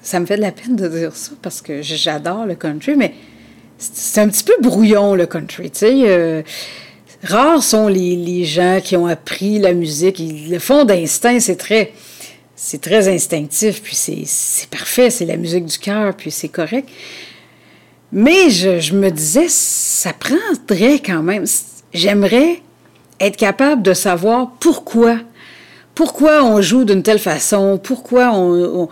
[0.00, 3.14] ça me fait de la peine de dire ça parce que j'adore le country, mais
[3.78, 5.70] c'est c'est un petit peu brouillon, le country.
[5.70, 6.42] Tu sais, euh,
[7.24, 10.20] rares sont les, les gens qui ont appris la musique.
[10.20, 11.92] Ils le font d'instinct, c'est très.
[12.56, 16.88] C'est très instinctif, puis c'est parfait, c'est la musique du cœur, puis c'est correct.
[18.12, 21.44] Mais je, me disais, ça prendrait quand même.
[21.92, 22.62] J'aimerais
[23.18, 25.18] être capable de savoir pourquoi.
[25.96, 28.88] Pourquoi on joue d'une telle façon, pourquoi on,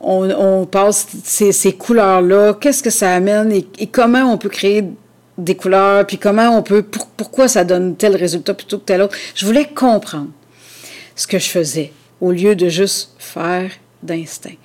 [0.00, 3.52] on, passe ces, couleurs-là, qu'est-ce que ça amène?
[3.52, 4.84] Et, comment on peut créer
[5.36, 9.02] des couleurs, puis comment on peut, pour- pourquoi ça donne tel résultat plutôt que tel
[9.02, 9.16] autre?
[9.34, 10.30] Je voulais comprendre
[11.16, 11.92] ce que je faisais
[12.24, 13.70] au lieu de juste faire
[14.02, 14.56] d'instinct.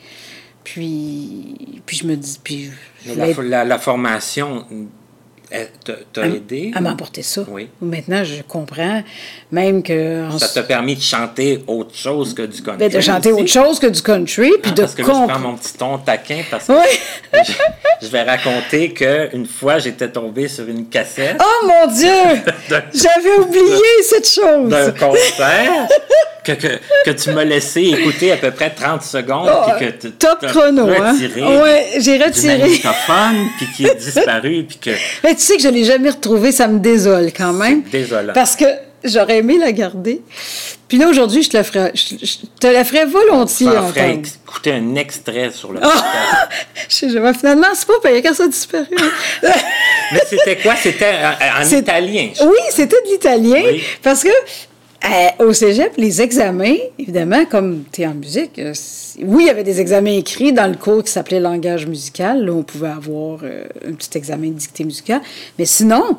[0.64, 2.70] Puis, puis je me dis, puis
[3.06, 4.66] la, la- la formation
[6.14, 6.72] t'a aidé?
[6.76, 7.42] à m'emporter ça.
[7.48, 7.68] Oui.
[7.82, 9.04] Maintenant, je comprends
[9.52, 10.26] même que...
[10.38, 12.78] Ça t'a permis de chanter autre chose que du country.
[12.80, 13.42] ben, de chanter aussi?
[13.42, 15.74] autre chose que du country, puis Ah, de parce que là, je prends mon petit
[15.74, 17.00] ton taquin parce que Oui.
[17.48, 22.10] je, je vais raconter qu'une fois, j'étais tombé sur une cassette Oh mon Dieu!
[22.94, 24.70] J'avais oublié cette chose!
[24.70, 25.88] d'un concert
[26.44, 26.68] que, que,
[27.06, 30.40] que tu m'as laissé écouter à peu près 30 secondes Oh, puis que tu top
[30.48, 31.12] chrono, hein?
[31.12, 32.58] retiré Ouais, j'ai du retiré.
[32.60, 34.90] magnétophone puis qui est disparu puis que
[35.24, 37.82] Mais tu sais que je ne l'ai jamais retrouvée, ça me désole quand même.
[37.84, 38.34] Désolant.
[38.34, 38.66] Parce que
[39.04, 40.22] j'aurais aimé la garder.
[40.88, 44.20] Puis là, aujourd'hui, je te la ferais, je, je te la ferais volontiers en ferait
[44.46, 46.04] écouter un extrait sur le podcast.
[46.90, 48.88] Je sais, je vois, finalement, c'est pas payé quand ça a disparu.
[50.12, 50.76] Mais c'était quoi?
[50.76, 52.30] C'était en, en italien.
[52.42, 53.62] Oui, c'était de l'italien.
[53.64, 53.84] Oui.
[54.02, 54.30] Parce que
[55.06, 58.74] euh, au cégep, les examens, évidemment, comme tu es en musique, euh,
[59.22, 62.46] oui, il y avait des examens écrits dans le cours qui s'appelait langage musical.
[62.46, 65.22] Là, on pouvait avoir euh, un petit examen de dictée musicale.
[65.58, 66.18] Mais sinon,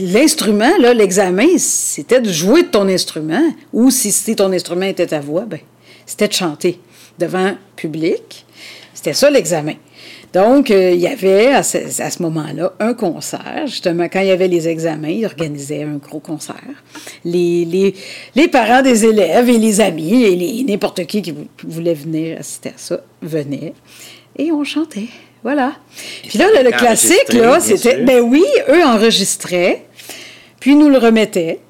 [0.00, 3.52] l'instrument, l'examen, c'était de jouer de ton instrument.
[3.72, 5.60] Ou si, si ton instrument était ta voix, ben,
[6.06, 6.80] c'était de chanter
[7.18, 8.46] devant public.
[8.94, 9.74] C'était ça l'examen.
[10.32, 13.62] Donc, euh, il y avait à ce, à ce moment-là un concert.
[13.66, 16.56] Justement, quand il y avait les examens, ils organisaient un gros concert.
[17.24, 17.94] Les, les,
[18.34, 22.70] les parents des élèves et les amis et n'importe qui qui vou- voulait venir assister
[22.70, 23.72] à ça venaient
[24.38, 25.08] et on chantait.
[25.42, 25.74] Voilà.
[26.28, 28.02] Puis là, le, classique, là, c'était.
[28.02, 29.84] Ben oui, eux enregistraient,
[30.58, 31.60] puis nous le remettaient,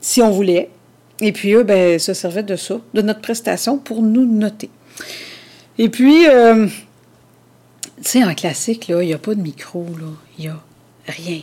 [0.00, 0.68] si on voulait.
[1.22, 4.68] Et puis eux, ben, se servaient de ça, de notre prestation, pour nous noter.
[5.78, 6.66] Et puis, euh,
[8.02, 10.06] tu sais, en classique, là, il n'y a pas de micro, là.
[10.38, 10.62] Il n'y a
[11.06, 11.40] rien.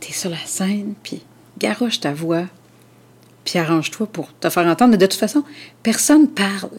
[0.00, 1.22] Tu es sur la scène, puis
[1.58, 2.44] garoche ta voix,
[3.44, 4.92] puis arrange-toi pour te faire entendre.
[4.92, 5.44] Mais de toute façon,
[5.82, 6.78] personne parle.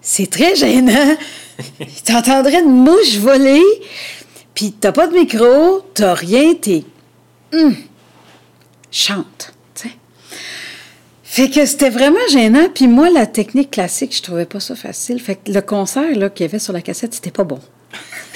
[0.00, 1.16] C'est très gênant.
[2.04, 3.62] T'entendrais une mouche voler,
[4.54, 6.84] puis t'as pas de micro, t'as rien, t'es...
[7.52, 7.74] Hum,
[8.90, 9.94] chante, tu sais.
[11.22, 12.68] Fait que c'était vraiment gênant.
[12.72, 15.20] Puis moi, la technique classique, je trouvais pas ça facile.
[15.20, 17.60] Fait que le concert là, qu'il y avait sur la cassette, c'était pas bon.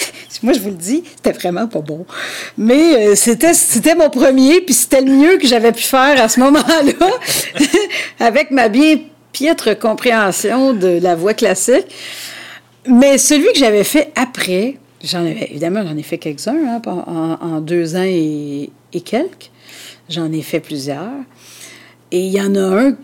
[0.43, 2.07] moi, je vous le dis, c'était vraiment pas bon.
[2.57, 6.29] Mais euh, c'était, c'était mon premier, puis c'était le mieux que j'avais pu faire à
[6.29, 7.11] ce moment-là,
[8.21, 8.99] avec ma bien
[9.33, 11.87] piètre compréhension de la voix classique.
[12.87, 17.61] Mais celui que j'avais fait après, j'en avais, évidemment, j'en ai fait quelques-uns hein, en,
[17.61, 18.71] deux ans et
[19.05, 19.51] quelques.
[20.09, 21.13] J'en ai fait plusieurs.
[22.11, 22.97] Et il y en a un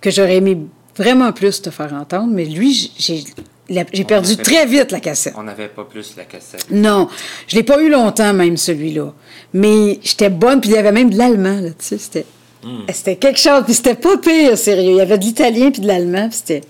[0.00, 0.58] que j'aurais aimé
[0.96, 3.24] vraiment plus te faire entendre, mais lui, j'ai
[3.68, 5.34] j'ai perdu très vite la cassette.
[5.36, 6.66] On n'avait pas plus la cassette.
[6.70, 7.08] Non,
[7.46, 9.12] je l'ai pas eu longtemps même celui-là.
[9.52, 12.26] Mais j'étais bonne, puis il y avait même de l'allemand là, tu sais, c'était
[12.64, 12.82] hmm.
[12.92, 14.90] c'était quelque chose, puis c'était pas pire, sérieux.
[14.90, 16.62] Il y avait de l'italien puis de l'allemand, puis c'était.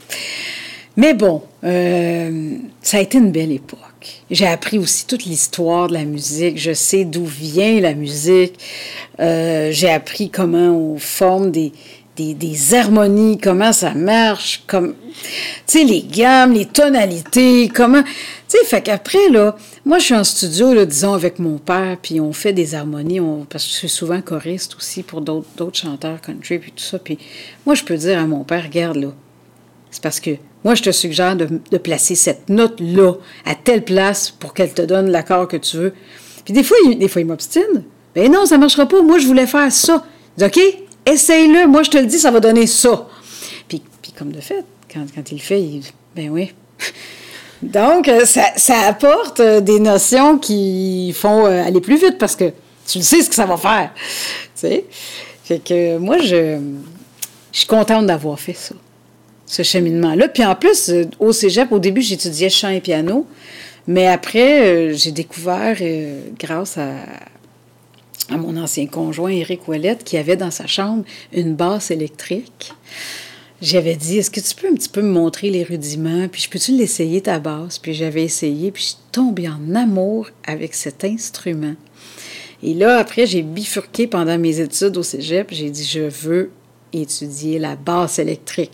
[0.97, 3.81] Mais bon, euh, ça a été une belle époque.
[4.31, 6.59] J'ai appris aussi toute l'histoire de la musique.
[6.59, 8.59] Je sais d'où vient la musique.
[9.21, 11.73] Euh, j'ai appris comment on forme des,
[12.17, 14.95] des, harmonies, comment ça marche, comme,
[15.67, 18.11] tu sais, les gammes, les tonalités, comment, tu
[18.49, 22.21] sais, fait qu'après, là, moi, je suis en studio, là, disons, avec mon père, puis
[22.21, 26.21] on fait des harmonies, on, parce que je suis souvent choriste aussi pour d'autres chanteurs
[26.21, 27.19] country, puis tout ça, puis
[27.67, 29.09] moi, je peux dire à mon père, regarde, là,
[29.91, 30.31] c'est parce que
[30.65, 34.83] moi, je te suggère de, de placer cette note-là à telle place pour qu'elle te
[34.83, 35.93] donne l'accord que tu veux.
[36.45, 37.85] Puis des fois, il, des fois, il m'obstine.
[38.15, 39.03] Ben non, ça marchera pas.
[39.03, 40.05] Moi, je voulais faire ça.
[40.37, 40.61] dis, OK,
[41.07, 43.09] essaye-le, moi je te le dis, ça va donner ça.
[43.69, 45.83] Puis, puis comme de fait, quand, quand il le fait, il
[46.15, 46.53] ben oui.
[47.63, 52.53] Donc, euh, ça, apporte euh, des notions qui font euh, aller plus vite parce que
[52.87, 53.91] tu le sais ce que ça va faire.
[54.55, 54.85] Tu sais?
[55.43, 56.59] Fait que moi, je,
[57.53, 58.75] je suis contente d'avoir fait ça,
[59.47, 60.29] ce cheminement-là.
[60.29, 63.27] Puis en plus, au cégep, au début, j'étudiais chant et piano.
[63.89, 65.77] Mais après, j'ai découvert,
[66.39, 66.93] grâce à,
[68.31, 72.73] à mon ancien conjoint, Éric Ouellette, qui avait dans sa chambre une basse électrique.
[73.63, 76.51] J'avais dit, est-ce que tu peux un petit peu me montrer les rudiments, puis je
[76.51, 77.79] peux-tu l'essayer ta basse?
[77.79, 81.75] Puis j'avais essayé, puis je suis tombée en amour avec cet instrument.
[82.63, 86.51] Et là, après, j'ai bifurqué pendant mes études au cégep, j'ai dit, je veux
[86.93, 88.73] étudier la basse électrique.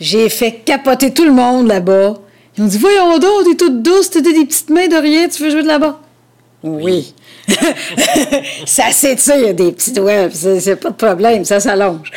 [0.00, 2.20] J'ai fait capoter tout le monde là-bas.
[2.56, 5.42] Ils m'ont dit, voyons donc, t'es toute douce, t'as des petites mains de rien, tu
[5.42, 6.00] veux jouer de là-bas?
[6.62, 7.14] Oui.
[8.66, 12.10] ça s'étire des petites webs, c'est pas de problème, ça s'allonge.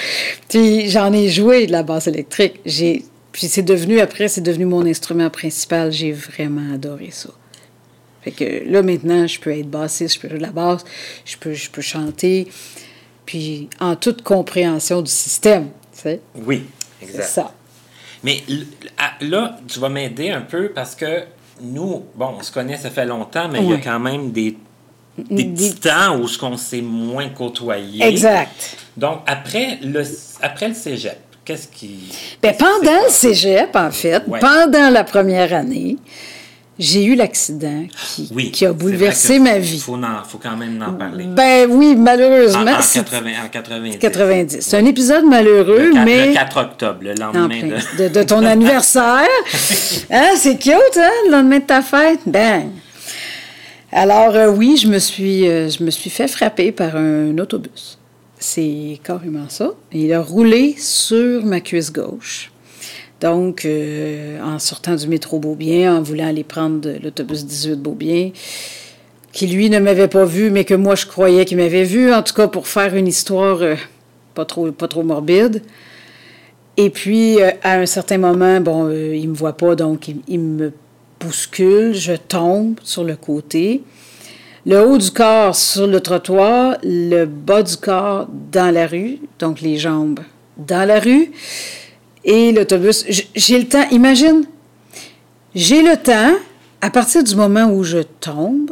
[0.50, 2.60] Puis j'en ai joué de la basse électrique.
[2.66, 5.92] J'ai, puis c'est devenu, après, c'est devenu mon instrument principal.
[5.92, 7.30] J'ai vraiment adoré ça.
[8.22, 10.86] Fait que là, maintenant, je peux être bassiste, je peux jouer de la basse,
[11.26, 12.48] je peux, je peux chanter,
[13.26, 16.22] puis en toute compréhension du système, tu sais.
[16.36, 16.64] Oui,
[17.02, 17.24] exact.
[17.24, 17.54] ça.
[18.24, 18.42] Mais
[19.20, 21.24] là, tu vas m'aider un peu parce que
[21.64, 24.58] nous, bon, on se connaît, ça fait longtemps, mais il y a quand même des,
[25.18, 28.04] petits temps où on s'est moins côtoyé.
[28.04, 28.78] Exact.
[28.98, 30.04] Donc, après le,
[30.42, 32.12] après le cégep, qu'est-ce qui.
[32.42, 35.98] Bien, pendant le cégep, en fait, pendant la première année,
[36.80, 39.76] j'ai eu l'accident qui, qui, a bouleversé ma vie.
[39.76, 41.26] Il faut, faut, quand même en parler.
[41.26, 42.62] Ben oui, malheureusement.
[42.62, 44.00] En, 80, en 90.
[44.00, 44.58] 90.
[44.62, 46.28] C'est un épisode malheureux, mais.
[46.30, 48.08] Le 4 octobre, le lendemain de...
[48.08, 48.24] de...
[48.24, 49.28] ton anniversaire.
[50.12, 52.22] hein, c'est cute, hein, le lendemain de ta fête?
[52.26, 52.72] Ben.
[53.92, 58.00] Alors, euh, oui, je me, suis, euh, je me suis fait frapper par un autobus.
[58.40, 59.72] C'est carrément ça.
[59.92, 62.52] Il a roulé sur ma cuisse gauche.
[63.24, 68.32] Donc, euh, en sortant du métro Beaubien, en voulant aller prendre l'autobus 18 Beaubien,
[69.32, 72.22] qui lui ne m'avait pas vu, mais que moi je croyais qu'il m'avait vu, en
[72.22, 73.76] tout cas pour faire une histoire euh,
[74.34, 75.62] pas, trop, pas morbide.
[76.76, 80.74] Et puis, euh, à un certain moment, bon, il me voit pas, donc il, me
[81.18, 83.84] bouscule, je tombe sur le côté.
[84.66, 89.62] Le haut du corps sur le trottoir, le bas du corps dans la rue, donc
[89.62, 90.20] les jambes
[90.58, 91.32] dans la rue.
[92.26, 93.06] Et l'autobus,
[93.36, 94.46] j'ai le temps, imagine,
[95.56, 96.36] j'ai le temps,
[96.82, 98.72] à partir du moment où je tombe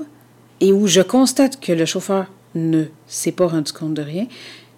[0.60, 4.28] et où je constate que le chauffeur ne s'est pas rendu compte de rien,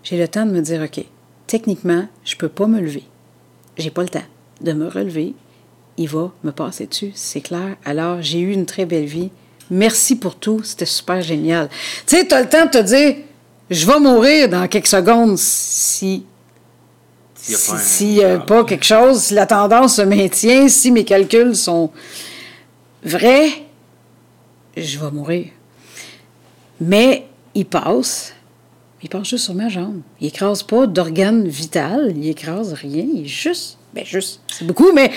[0.03, 1.03] j'ai le temps de me dire, OK,
[1.47, 3.03] techniquement, je ne peux pas me lever.
[3.77, 4.23] J'ai pas le temps
[4.61, 5.33] de me relever.
[5.97, 7.75] Il va me passer dessus, c'est clair.
[7.85, 9.29] Alors, j'ai eu une très belle vie.
[9.69, 11.69] Merci pour tout, c'était super génial.
[12.05, 13.15] Tu sais, tu as le temps de te dire,
[13.69, 16.25] je vais mourir dans quelques secondes si
[17.43, 21.91] s'il n'y a, pas, quelque chose, si la tendance se maintient, si mes calculs sont
[23.03, 23.49] vrais,
[24.77, 25.47] je vais mourir.
[26.79, 28.33] Mais il passe,
[29.01, 29.99] il passe juste sur ma jambe.
[30.21, 34.93] Il écrase pas d'organe vital, il écrase rien, il est juste, ben juste, c'est beaucoup,
[34.93, 35.11] mais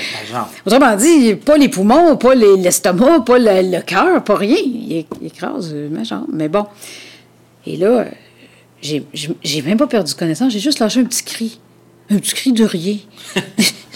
[0.66, 6.02] autrement dit, pas les poumons, pas l'estomac, pas le, cœur, pas rien, il, écrase ma
[6.02, 6.26] jambe.
[6.32, 6.66] Mais bon,
[7.64, 8.06] et là,
[8.82, 11.60] j'ai même pas perdu connaissance, j'ai juste lâché un petit cri
[12.10, 12.98] un petit cri de rien.
[13.36, 13.40] ah!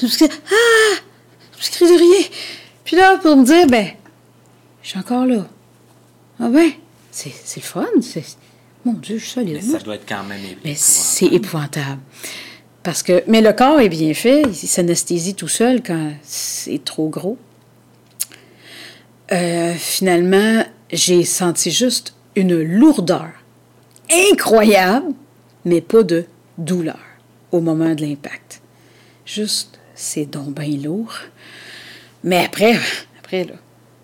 [0.03, 2.29] Un petit cri de rien.
[2.85, 3.89] Puis là, pour me dire, ben,
[4.83, 5.47] je suis encore là.
[6.41, 6.71] Ah ben,
[7.11, 7.87] c'est le fun.
[8.85, 9.61] Mon Dieu, je suis solide.
[9.63, 10.61] Mais ça doit être quand même épouvantable.
[10.65, 12.01] Mais c'est épouvantable.
[12.83, 17.09] Parce que, mais le corps est bien fait, il s'anesthésie tout seul quand c'est trop
[17.09, 17.37] gros.
[19.33, 23.29] Euh, finalement, j'ai senti juste une lourdeur
[24.11, 25.13] incroyable,
[25.65, 26.25] mais pas de
[26.57, 26.99] douleur
[27.53, 28.61] au moment de l'impact.
[29.25, 31.15] Juste, c'est donc bien lourd.
[32.25, 32.77] Mais après,
[33.19, 33.55] après, là,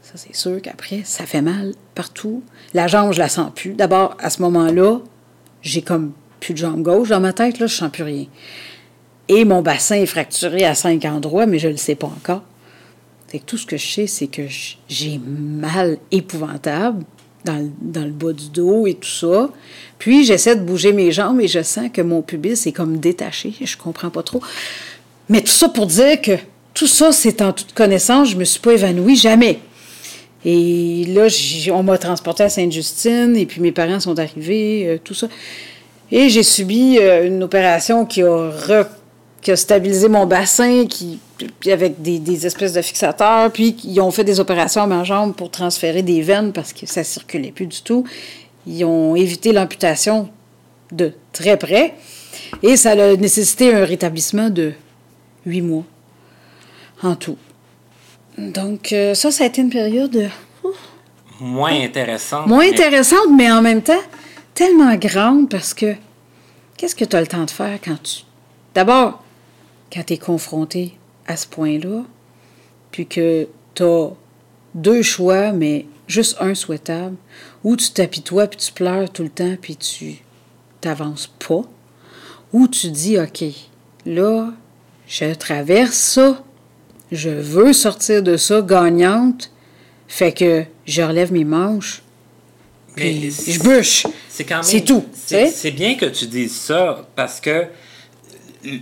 [0.02, 2.42] ça c'est sûr qu'après, ça fait mal partout.
[2.74, 3.74] La jambe, je la sens plus.
[3.74, 5.00] D'abord, à ce moment-là,
[5.62, 8.26] j'ai comme plus de jambe gauche dans ma tête, là, je sens plus rien.
[9.28, 12.42] Et mon bassin est fracturé à cinq endroits, mais je ne le sais pas encore.
[13.26, 14.42] C'est que tout ce que je sais, c'est que
[14.88, 17.04] j'ai mal épouvantable
[17.46, 19.48] dans le, dans le, bas du dos et tout ça.
[19.98, 23.54] Puis j'essaie de bouger mes jambes et je sens que mon pubis est comme détaché.
[23.60, 24.42] Je comprends pas trop.
[25.28, 26.32] Mais tout ça pour dire que
[26.74, 28.30] tout ça, c'est en toute connaissance.
[28.30, 29.60] Je me suis pas évanouie jamais.
[30.44, 31.26] Et là,
[31.72, 35.28] on m'a transporté à Sainte-Justine et puis mes parents sont arrivés, euh, tout ça.
[36.12, 38.50] Et j'ai subi euh, une opération qui a,
[39.46, 41.20] qui a stabilisé mon bassin, qui,
[41.70, 45.36] avec des, des, espèces de fixateurs, puis ils ont fait des opérations à ma jambe
[45.36, 48.02] pour transférer des veines parce que ça circulait plus du tout.
[48.66, 50.30] Ils ont évité l'amputation
[50.90, 51.94] de très près
[52.64, 54.72] et ça a nécessité un rétablissement de
[55.46, 55.84] huit mois
[57.04, 57.38] en tout.
[58.36, 60.28] Donc, euh, ça, ça a été une période.
[61.38, 62.48] moins intéressante.
[62.48, 64.02] Moins intéressante, mais en même temps,
[64.54, 65.94] tellement grande parce que
[66.76, 68.24] qu'est-ce que tu as le temps de faire quand tu.
[68.74, 69.22] D'abord,
[69.92, 70.96] quand tu es confronté
[71.26, 72.04] à ce point-là,
[72.90, 74.10] puis que tu as
[74.74, 77.16] deux choix, mais juste un souhaitable,
[77.64, 80.16] ou tu t'apitoies puis tu pleures tout le temps puis tu
[80.80, 81.62] t'avances pas,
[82.52, 83.44] ou tu dis, OK,
[84.04, 84.52] là,
[85.08, 86.42] je traverse ça,
[87.12, 89.50] je veux sortir de ça gagnante,
[90.08, 92.02] fait que je relève mes manches,
[92.94, 94.06] puis je bûche.
[94.62, 95.04] C'est tout.
[95.14, 97.66] C'est bien que tu dises ça parce que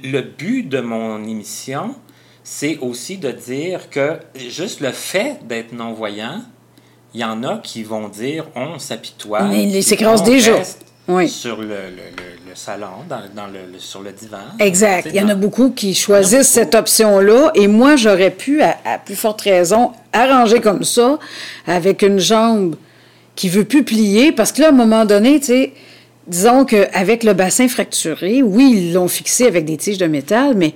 [0.03, 1.95] le but de mon émission,
[2.43, 6.43] c'est aussi de dire que juste le fait d'être non-voyant,
[7.15, 9.45] il y en a qui vont dire on s'apitoie.
[9.45, 10.57] Mais les séquences déjà.
[11.07, 11.29] Oui.
[11.29, 11.69] Sur le,
[12.55, 14.39] salon, dans, le, sur le divan.
[14.59, 15.09] Exact.
[15.11, 17.51] Il y en a beaucoup qui choisissent cette option-là.
[17.55, 21.19] Et moi, j'aurais pu, à, plus forte raison, arranger comme ça,
[21.67, 22.77] avec une jambe
[23.37, 25.73] qui veut plus plier, parce que là, à un moment donné, tu sais,
[26.27, 30.75] disons qu'avec le bassin fracturé, oui, ils l'ont fixé avec des tiges de métal, mais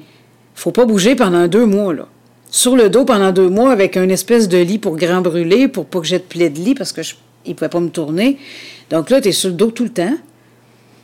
[0.55, 2.09] faut pas bouger pendant deux mois, là.
[2.51, 5.85] Sur le dos pendant deux mois avec une espèce de lit pour grand brûler, pour
[5.85, 7.03] pas que j'ai de plaie de lit parce que
[7.47, 8.39] ne pouvait pas me tourner.
[8.91, 10.17] Donc là, tu es sur le dos tout le temps.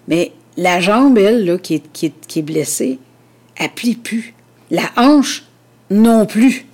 [0.09, 2.99] Mais la jambe, elle, là, qui est, qui est, blessée,
[3.57, 4.35] elle plie plus.
[4.71, 5.45] La hanche,
[5.91, 6.67] non plus.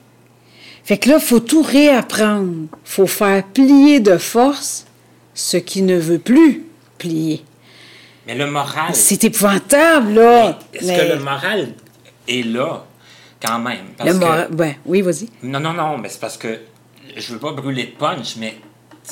[0.85, 2.67] Fait que là, il faut tout réapprendre.
[2.85, 4.87] faut faire plier de force
[5.35, 6.65] ce qui ne veut plus
[6.99, 7.43] plier.
[8.31, 8.95] Mais le moral.
[8.95, 10.59] C'est épouvantable, là.
[10.73, 11.69] Est-ce que le moral
[12.29, 12.85] est là,
[13.45, 13.87] quand même?
[14.05, 14.49] le moral.
[14.53, 15.29] Ben, oui, vas-y.
[15.43, 16.61] Non, non, non, mais c'est parce que
[17.17, 18.55] je veux pas brûler de punch, mais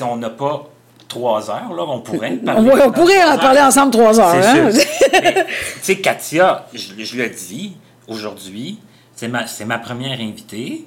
[0.01, 0.71] on n'a pas
[1.09, 2.71] trois heures, là, on pourrait parler.
[2.85, 4.47] On, pourrait en parler ensemble trois heures.
[4.47, 4.71] Hein?
[4.73, 5.53] tu
[5.83, 7.77] sais, Katia, je, je le dis
[8.07, 8.79] aujourd'hui,
[9.17, 10.87] c'est ma, ma première invitée,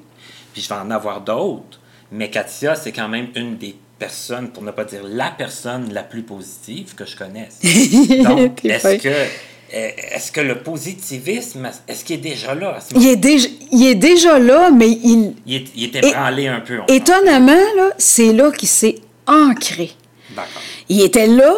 [0.54, 1.82] puis je vais en avoir d'autres,
[2.14, 6.02] mais Katia, c'est quand même une des personne, pour ne pas dire la personne la
[6.02, 7.60] plus positive que je connaisse.
[8.24, 9.28] Donc, est-ce que,
[9.72, 12.80] est-ce que le positivisme, est-ce qu'il est déjà là?
[12.96, 15.36] il, est déjà, il est déjà là, mais il...
[15.46, 16.80] Il, est, il était branlé un peu.
[16.88, 18.96] Étonnamment, là, c'est là qu'il s'est
[19.28, 19.92] ancré.
[20.32, 20.64] D'accord.
[20.90, 21.54] Il était là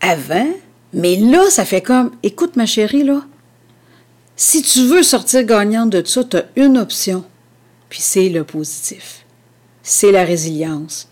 [0.00, 0.50] avant,
[0.92, 3.22] mais là, ça fait comme, écoute ma chérie, là,
[4.34, 7.22] si tu veux sortir gagnante de ça, tu as une option,
[7.88, 9.24] puis c'est le positif.
[9.84, 11.11] C'est la résilience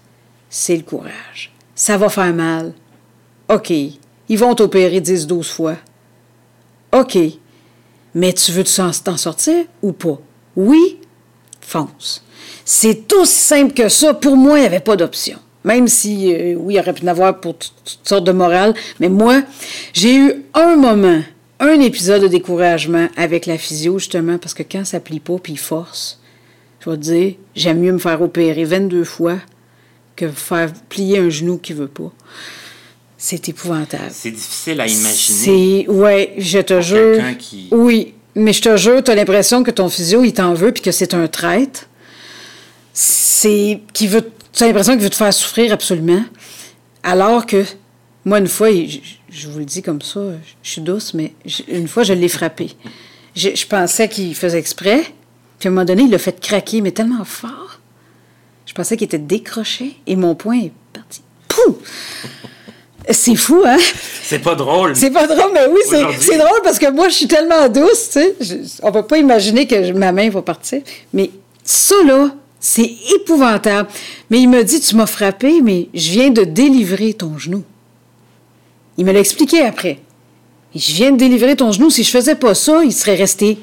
[0.50, 1.52] c'est le courage.
[1.74, 2.74] Ça va faire mal.
[3.48, 3.70] OK.
[3.70, 5.76] Ils vont t'opérer 10-12 fois.
[6.92, 7.16] OK.
[8.14, 10.20] Mais tu veux t'en sortir ou pas?
[10.56, 10.98] Oui?
[11.60, 12.24] Fonce.
[12.64, 14.12] C'est aussi simple que ça.
[14.12, 15.38] Pour moi, il n'y avait pas d'option.
[15.62, 18.74] Même si, euh, oui, il aurait pu en avoir pour toutes sortes de morale.
[18.98, 19.42] Mais moi,
[19.92, 21.22] j'ai eu un moment,
[21.60, 25.56] un épisode de découragement avec la physio, justement, parce que quand ça plie pas puis
[25.56, 26.20] force,
[26.80, 29.36] je vais te dire, j'aime mieux me faire opérer 22 fois
[30.20, 32.12] que faire plier un genou qui veut pas.
[33.16, 34.10] C'est épouvantable.
[34.12, 35.84] C'est difficile à imaginer.
[35.86, 37.22] C'est, ouais, je te jure.
[37.38, 37.68] Qui...
[37.70, 40.82] Oui, mais je te jure, tu as l'impression que ton physio, il t'en veut puis
[40.82, 41.86] que c'est un traître.
[42.92, 46.24] C'est, qui veut, tu as l'impression qu'il veut te faire souffrir absolument.
[47.02, 47.64] Alors que,
[48.24, 50.20] moi, une fois, je, vous le dis comme ça,
[50.62, 51.32] je suis douce, mais
[51.68, 52.70] une fois, je l'ai frappé.
[53.34, 55.02] Je, je pensais qu'il faisait exprès.
[55.58, 57.79] Puis à un moment donné, il l'a fait craquer, mais tellement fort
[58.70, 61.22] je pensais qu'il était décroché et mon poing est parti.
[61.48, 61.78] Pouh!
[63.10, 63.78] C'est fou, hein?
[64.22, 64.94] C'est pas drôle.
[64.94, 68.44] C'est pas drôle, mais oui, c'est drôle parce que moi, je suis tellement douce, tu
[68.44, 68.60] sais.
[68.84, 70.82] on peut pas imaginer que ma main va partir.
[71.12, 71.32] Mais
[71.64, 73.88] ça, là, c'est épouvantable.
[74.30, 77.64] Mais il me dit, tu m'as frappé, mais je viens de délivrer ton genou.
[78.98, 79.98] Il me l'a expliqué après.
[80.76, 81.90] je viens de délivrer ton genou.
[81.90, 83.58] Si je faisais pas ça, il serait resté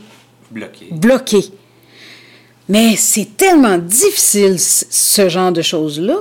[0.51, 0.87] Bloqué.
[0.91, 1.45] Bloqué.
[2.69, 6.17] Mais c'est tellement difficile, ce genre de choses-là,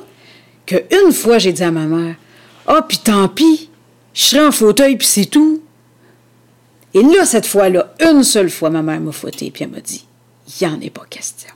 [0.64, 2.16] qu'une fois, j'ai dit à ma mère,
[2.66, 3.70] «Ah, puis tant pis,
[4.14, 5.62] je serai en fauteuil, puis c'est tout.»
[6.94, 10.06] Et là, cette fois-là, une seule fois, ma mère m'a fouetté, puis elle m'a dit,
[10.60, 11.50] «Il n'y en est pas question.»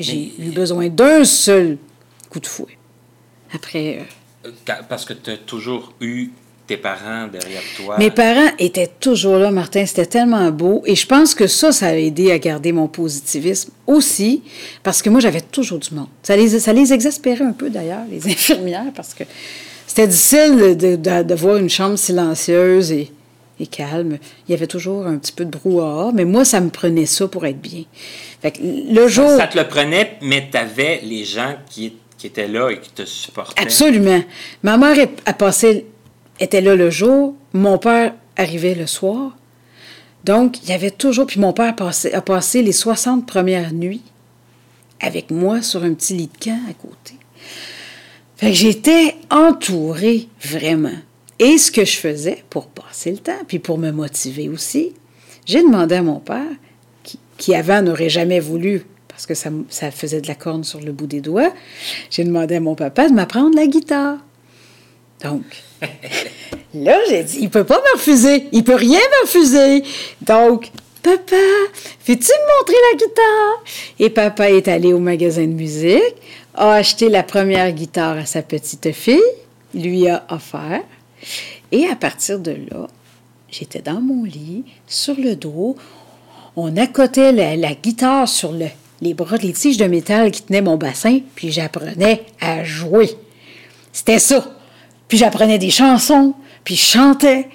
[0.00, 1.78] J'ai eu besoin d'un seul
[2.28, 2.76] coup de fouet.
[3.54, 4.06] Après...
[4.44, 4.52] Euh,
[4.88, 6.30] parce que tu as toujours eu
[6.66, 7.96] tes parents derrière toi?
[7.98, 9.86] Mes parents étaient toujours là, Martin.
[9.86, 10.82] C'était tellement beau.
[10.86, 14.42] Et je pense que ça, ça a aidé à garder mon positivisme aussi,
[14.82, 16.08] parce que moi, j'avais toujours du monde.
[16.22, 19.24] Ça les, ça les exaspérait un peu, d'ailleurs, les infirmières, parce que
[19.86, 23.10] c'était difficile de, de, voir une chambre silencieuse et,
[23.60, 24.18] et, calme.
[24.48, 27.28] Il y avait toujours un petit peu de brouhaha, mais moi, ça me prenait ça
[27.28, 27.84] pour être bien.
[28.42, 29.30] Fait que le jour...
[29.30, 32.90] Ça, te le prenait, mais tu avais les gens qui, qui étaient là et qui
[32.90, 33.62] te supportaient.
[33.62, 34.22] Absolument.
[34.62, 35.86] Ma mère a passé
[36.40, 39.36] était là le jour, mon père arrivait le soir.
[40.24, 44.02] Donc, il y avait toujours, puis mon père a passé les 60 premières nuits
[45.00, 47.14] avec moi sur un petit lit de camp à côté.
[48.36, 50.98] Fait que j'étais entourée vraiment.
[51.38, 54.94] Et ce que je faisais pour passer le temps, puis pour me motiver aussi,
[55.44, 56.42] j'ai demandé à mon père,
[57.02, 60.80] qui, qui avant n'aurait jamais voulu, parce que ça, ça faisait de la corne sur
[60.80, 61.52] le bout des doigts,
[62.10, 64.18] j'ai demandé à mon papa de m'apprendre la guitare.
[65.22, 65.44] Donc,
[66.74, 68.44] là, j'ai dit, il peut pas me refuser.
[68.52, 69.82] Il peut rien me refuser.
[70.22, 70.70] Donc,
[71.02, 71.36] papa,
[72.00, 73.64] fais-tu me montrer la guitare?
[73.98, 76.16] Et papa est allé au magasin de musique,
[76.54, 79.20] a acheté la première guitare à sa petite fille,
[79.74, 80.82] lui a offert.
[81.72, 82.86] Et à partir de là,
[83.50, 85.76] j'étais dans mon lit, sur le dos.
[86.56, 88.66] On accotait la, guitare sur le,
[89.02, 93.10] les bras, les tiges de métal qui tenaient mon bassin, puis j'apprenais à jouer.
[93.92, 94.55] C'était ça.
[95.08, 96.34] Puis j'apprenais des chansons,
[96.64, 97.48] puis je chantais.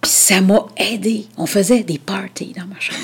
[0.00, 1.26] Puis ça m'a aidé.
[1.36, 2.98] On faisait des parties dans ma chambre.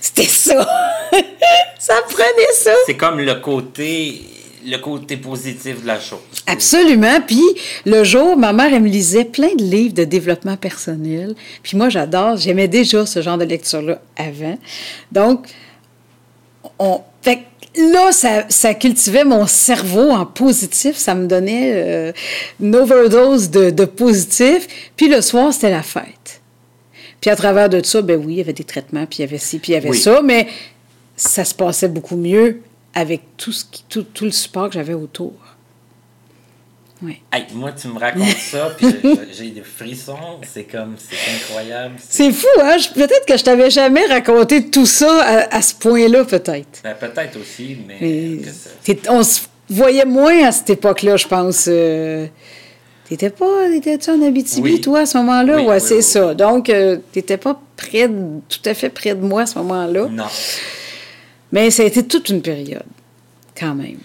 [0.00, 0.68] C'était ça.
[1.78, 2.72] ça prenait ça.
[2.86, 4.22] C'est comme le côté
[4.66, 6.18] le côté positif de la chose.
[6.46, 7.20] Absolument.
[7.26, 7.42] Puis
[7.84, 11.34] le jour, ma mère, elle me lisait plein de livres de développement personnel.
[11.62, 14.58] Puis moi, j'adore, j'aimais déjà ce genre de lecture-là avant.
[15.12, 15.46] Donc,
[16.78, 17.40] on, fait
[17.76, 20.96] là, ça, cultivait mon cerveau en positif.
[20.96, 22.12] Ça me donnait euh,
[22.60, 24.92] une overdose de, positif.
[24.96, 26.42] Puis le soir, c'était la fête.
[27.20, 29.24] Puis à travers de ça, ben oui, il y avait des traitements, puis il y
[29.24, 30.46] avait ci, puis il y avait ça, mais
[31.16, 32.60] ça se passait beaucoup mieux
[32.92, 35.32] avec tout, ce qui, tout, tout le support que j'avais autour.
[37.54, 38.86] Moi, tu me racontes ça, puis
[39.32, 40.40] j'ai des frissons.
[40.42, 41.94] C'est comme, c'est incroyable.
[41.98, 42.76] C'est fou, hein?
[42.94, 46.82] Peut-être que je t'avais jamais raconté tout ça à, ce point-là, peut-être.
[46.82, 48.40] Ben, peut-être aussi, mais.
[49.08, 51.66] on se voyait moins à cette époque-là, je pense.
[51.68, 52.26] Euh,
[53.08, 55.56] t'étais pas, étais-tu en Abitibi, toi, à ce moment-là?
[55.56, 56.34] Oui, ouais, c'est ça.
[56.34, 60.08] Donc, euh, t'étais pas près tout à fait près de moi à ce moment-là.
[60.10, 60.24] Non.
[61.52, 62.82] Mais ça a été toute une période,
[63.56, 63.98] quand même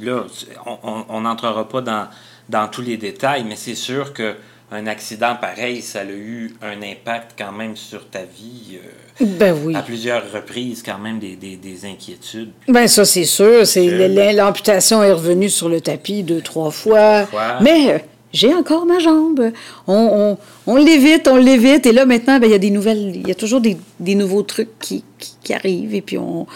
[0.00, 0.24] là,
[0.66, 2.08] on n'entrera pas dans,
[2.48, 4.36] dans tous les détails, mais c'est sûr que
[4.72, 8.78] un accident pareil, ça a eu un impact quand même sur ta vie.
[9.20, 9.76] Euh, ben oui.
[9.76, 12.52] À plusieurs reprises, quand même, des, inquiétudes.
[12.68, 13.66] Ben ça, c'est sûr.
[13.66, 17.26] C'est L'amputation est revenue sur le tapis deux, trois fois.
[17.60, 17.98] Mais euh,
[18.32, 19.52] j'ai encore ma jambe.
[19.86, 21.84] On, on, l'évite, on l'évite.
[21.84, 23.12] Et là, maintenant, ben, il y a des nouvelles...
[23.14, 23.76] Il y a toujours des,
[24.14, 25.04] nouveaux trucs qui,
[25.42, 25.94] qui, arrivent.
[25.94, 26.46] Et puis, on,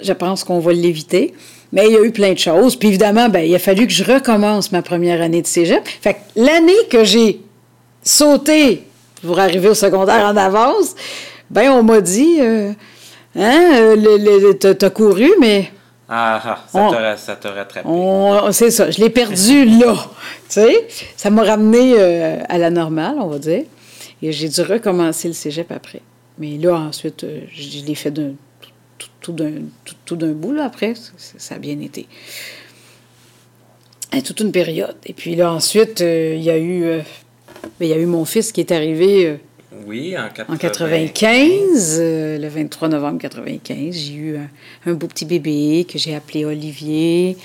[0.00, 1.34] je pense qu'on va l'éviter.
[1.72, 2.76] Mais il y a eu plein de choses.
[2.76, 5.86] Puis évidemment, ben, il a fallu que je recommence ma première année de cégep.
[5.86, 7.40] Fait que l'année que j'ai
[8.02, 8.84] sauté
[9.24, 10.94] pour arriver au secondaire en avance,
[11.50, 12.72] ben on m'a dit, euh,
[13.36, 15.70] hein, euh, t'as couru, mais...
[16.08, 16.40] Ah,
[16.72, 17.88] ah ça t'a rattrapé.
[18.52, 19.94] C'est ça, je l'ai perdu là.
[20.48, 20.86] Tu sais,
[21.16, 23.64] ça m'a ramené euh, à la normale, on va dire.
[24.22, 26.00] Et j'ai dû recommencer le cégep après.
[26.38, 28.12] Mais là, ensuite, je l'ai fait
[29.32, 29.52] d'un
[30.04, 30.94] tout d'un bout, là, après.
[31.16, 32.06] Ça, a bien été.
[34.12, 34.96] Et toute une période.
[35.04, 36.84] Et puis là, ensuite, euh, il y a eu...
[36.84, 37.00] Euh,
[37.78, 39.26] ben, il y a eu mon fils qui est arrivé...
[39.26, 39.36] Euh,
[39.86, 43.94] oui, en, 95, le 23 novembre 95.
[43.94, 44.36] J'ai eu
[44.86, 47.36] un, beau petit bébé que j'ai appelé Olivier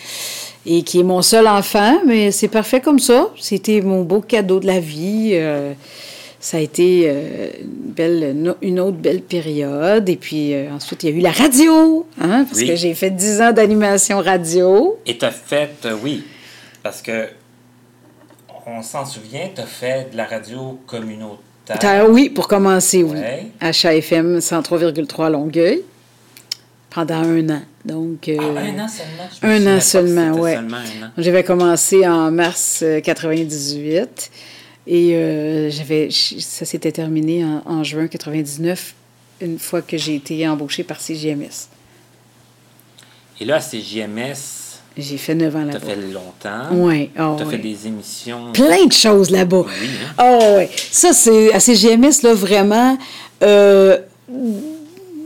[0.65, 3.29] et qui est mon seul enfant, mais c'est parfait comme ça.
[3.37, 5.37] C'était mon beau cadeau de la vie
[6.41, 10.09] ça a été euh, une, belle, une autre belle période.
[10.09, 13.11] Et puis euh, ensuite, il y a eu la radio, hein, parce que j'ai fait
[13.11, 14.99] 10 ans d'animation radio.
[15.05, 16.23] Et tu as fait, euh, oui,
[16.81, 17.29] parce que
[18.65, 22.07] on s'en souvient, tu as fait de la radio communautaire.
[22.09, 23.19] Oui, pour commencer, oui.
[23.59, 25.83] À HAFM 103,3 Longueuil
[26.89, 27.61] pendant un an.
[27.85, 29.29] Donc, ah, un an seulement?
[29.43, 30.51] un an seulement, oui.
[31.17, 34.31] J'avais commencé en mars 98.
[34.87, 38.95] Et euh, j'avais, ça s'était terminé en, juin 99
[39.41, 41.69] une fois que j'ai été embauchée par CGMS.
[43.39, 44.35] Et là, à CGMS,
[44.97, 45.79] j'ai fait 9 ans là-bas.
[45.79, 46.67] Tu as fait longtemps.
[46.73, 47.09] Oui.
[47.17, 47.51] Oh, tu as oui.
[47.51, 48.51] fait des émissions.
[48.51, 49.65] Plein de choses là-bas.
[49.65, 50.39] Oui, hein?
[50.39, 50.65] Oh, oui.
[50.91, 52.97] Ça, c'est à CGMS, là, vraiment.
[53.41, 53.97] Euh,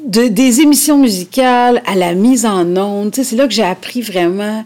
[0.05, 3.15] de, des émissions musicales à la mise en onde.
[3.15, 4.63] C'est là que j'ai appris vraiment.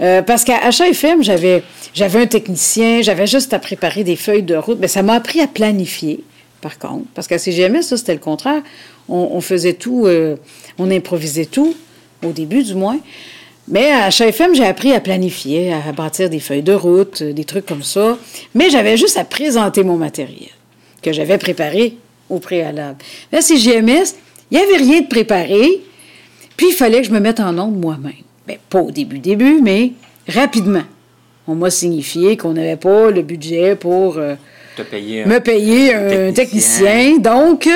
[0.00, 4.56] Euh, parce qu'à HFM, j'avais, j'avais un technicien, j'avais juste à préparer des feuilles de
[4.56, 4.78] route.
[4.80, 6.24] Mais ça m'a appris à planifier,
[6.60, 7.06] par contre.
[7.14, 8.62] Parce qu'à CGMS, ça, c'était le contraire.
[9.08, 10.36] On, faisait tout, euh,
[10.78, 11.74] on improvisait tout,
[12.24, 12.98] au début du moins.
[13.68, 17.44] Mais à HFM, j'ai appris à planifier, à bâtir des feuilles de route, euh, des
[17.44, 18.18] trucs comme ça.
[18.54, 20.50] Mais j'avais juste à présenter mon matériel
[21.02, 21.96] que j'avais préparé
[22.30, 22.98] au préalable.
[23.30, 24.14] Là, CGMS,
[24.50, 25.82] il n'y avait rien de préparé,
[26.56, 28.12] puis il fallait que je me mette en onde moi-même.
[28.46, 29.92] Bien, pas au début, début, mais
[30.28, 30.82] rapidement.
[31.46, 34.34] On m'a signifié qu'on n'avait pas le budget pour euh,
[34.76, 36.84] Te payer un- me payer un technicien.
[36.84, 37.18] technicien.
[37.18, 37.70] Donc, euh,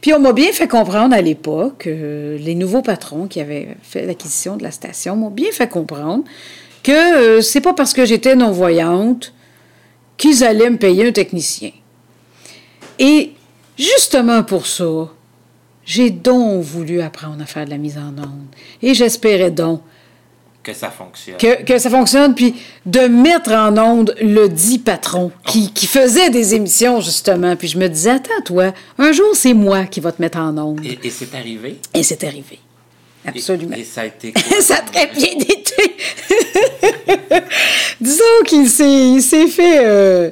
[0.00, 4.06] puis on m'a bien fait comprendre à l'époque, euh, les nouveaux patrons qui avaient fait
[4.06, 6.24] l'acquisition de la station m'ont bien fait comprendre
[6.82, 9.32] que euh, c'est pas parce que j'étais non-voyante
[10.16, 11.70] qu'ils allaient me payer un technicien.
[12.98, 13.32] Et
[13.78, 15.08] justement pour ça,
[15.84, 18.46] j'ai donc voulu apprendre à faire de la mise en onde.
[18.82, 19.80] Et j'espérais donc
[20.62, 21.36] que ça fonctionne.
[21.38, 22.54] que, que ça fonctionne, puis
[22.86, 27.56] de mettre en onde le dit patron qui, qui faisait des émissions, justement.
[27.56, 30.56] Puis je me disais, attends, toi, un jour, c'est moi qui va te mettre en
[30.58, 30.84] onde.
[30.84, 31.78] Et, et c'est arrivé?
[31.94, 32.58] Et c'est arrivé.
[33.26, 33.76] Absolument.
[33.76, 34.42] Et, ça a été quoi?
[34.60, 35.96] ça a très bien été.
[38.00, 39.84] Disons qu'il s'est, fait.
[39.84, 40.30] euh,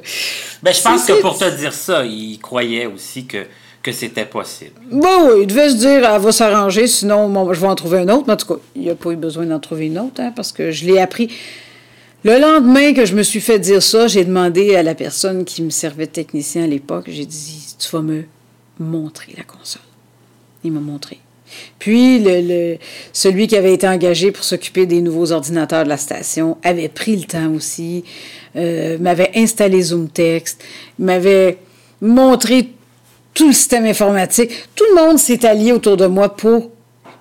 [0.61, 3.45] Ben, je pense que pour te dire ça, il croyait aussi que,
[3.83, 4.79] que c'était possible.
[4.91, 7.99] Bon, oui, il devait se dire, elle va s'arranger, sinon bon, je vais en trouver
[7.99, 8.25] un autre.
[8.27, 10.31] Mais en tout cas, il n'y a pas eu besoin d'en trouver une autre, hein,
[10.35, 11.29] parce que je l'ai appris.
[12.23, 15.63] Le lendemain que je me suis fait dire ça, j'ai demandé à la personne qui
[15.63, 18.23] me servait de technicien à l'époque, j'ai dit, tu vas me
[18.79, 19.81] montrer la console.
[20.63, 21.17] Il m'a montré.
[21.79, 22.77] Puis, le, le-
[23.11, 27.15] celui qui avait été engagé pour s'occuper des nouveaux ordinateurs de la station avait pris
[27.15, 28.03] le temps aussi,
[28.55, 30.63] euh, m'avait installé ZoomText,
[30.99, 31.57] m'avait
[31.99, 32.69] montré
[33.33, 34.51] tout le système informatique.
[34.75, 36.69] Tout le monde s'est allié autour de moi pour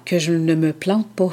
[0.04, 1.30] que je ne me plante pas,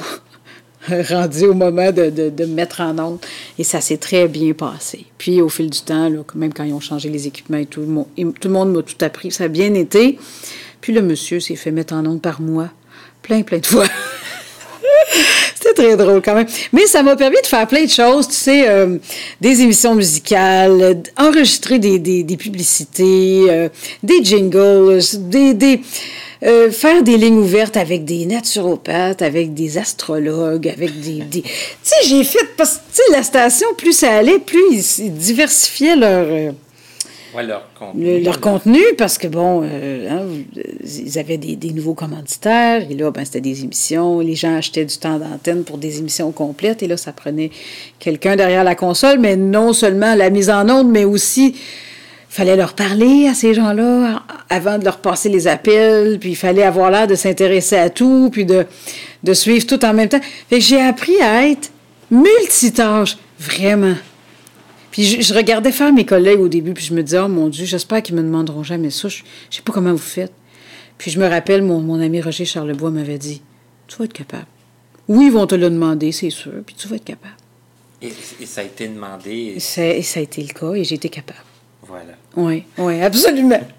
[0.88, 3.18] rendu au moment de, de- de me mettre en onde.
[3.58, 5.06] Et ça s'est très bien passé.
[5.18, 8.06] Puis, au fil du temps, là, même quand ils ont changé les équipements et tout,
[8.16, 9.30] et tout le monde m'a tout appris.
[9.32, 10.18] Ça a bien été.
[10.80, 12.68] Puis, le monsieur s'est fait mettre en onde par moi,
[13.22, 13.86] plein, plein de fois.
[15.60, 16.46] C'était très drôle quand même.
[16.72, 18.98] Mais ça m'a permis de faire plein de choses, tu sais, euh,
[19.40, 23.68] des émissions musicales, enregistrer des, des, des publicités, euh,
[24.04, 25.80] des jingles, des, des,
[26.44, 31.22] euh, faire des lignes ouvertes avec des naturopathes, avec des astrologues, avec des...
[31.22, 31.42] des...
[31.42, 31.50] Tu
[31.82, 32.46] sais, j'ai fait...
[32.56, 36.54] Parce que, la station, plus ça allait, plus ils diversifiaient leur...
[38.24, 40.22] leur contenu parce que, bon, euh, hein,
[40.84, 44.20] ils avaient des, des nouveaux commanditaires et là, ben, c'était des émissions.
[44.20, 47.50] Les gens achetaient du temps d'antenne pour des émissions complètes et là, ça prenait
[47.98, 51.54] quelqu'un derrière la console, mais non seulement la mise en onde, mais aussi
[52.28, 56.62] fallait leur parler à ces gens-là avant de leur passer les appels, puis il fallait
[56.62, 58.66] avoir l'air de s'intéresser à tout, puis de,
[59.24, 60.20] de suivre tout en même temps.
[60.48, 61.70] Fait que j'ai appris à être
[62.10, 63.94] multitâche, vraiment.
[64.90, 67.48] Puis je, je regardais faire mes collègues au début, puis je me disais, oh mon
[67.48, 69.08] Dieu, j'espère qu'ils me demanderont jamais ça.
[69.08, 70.32] Je, je sais pas comment vous faites.
[70.96, 73.42] Puis je me rappelle, mon, mon ami Roger Charlebois m'avait dit,
[73.86, 74.46] tu vas être capable.
[75.06, 77.34] Oui, ils vont te le demander, c'est sûr, puis tu vas être capable.
[78.02, 79.54] Et, et ça a été demandé.
[79.56, 81.38] Et ça, et ça a été le cas, et j'ai été capable.
[81.82, 82.12] Voilà.
[82.36, 83.60] Oui, oui, absolument.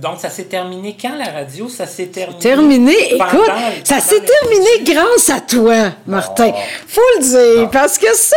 [0.00, 1.68] Donc, ça s'est terminé quand la radio?
[1.68, 2.38] Ça s'est terminé.
[2.40, 2.94] terminé.
[3.18, 3.50] pendant- Écoute,
[3.84, 6.50] ça s'est terminé grâce à toi, Martin.
[6.54, 6.58] Oh.
[6.88, 7.22] Faut le
[7.58, 7.70] dire.
[7.70, 8.36] Parce que ça,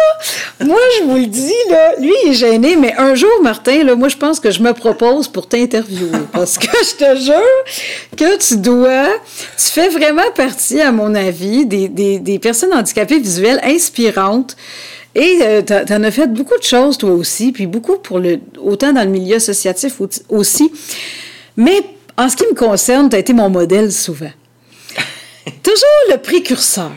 [0.59, 3.95] moi, je vous le dis, là, lui, il est gêné, mais un jour, Martin, là,
[3.95, 6.19] moi, je pense que je me propose pour t'interviewer.
[6.33, 9.07] Parce que je te jure que tu dois,
[9.57, 14.57] tu fais vraiment partie, à mon avis, des, des, des personnes handicapées visuelles inspirantes.
[15.17, 18.39] Et euh, t'en t'en as fait beaucoup de choses, toi aussi, puis beaucoup pour le,
[18.61, 20.69] autant dans le milieu associatif au- aussi.
[21.57, 21.81] Mais
[22.17, 24.31] en ce qui me concerne, tu as été mon modèle souvent.
[25.63, 26.91] Toujours le précurseur.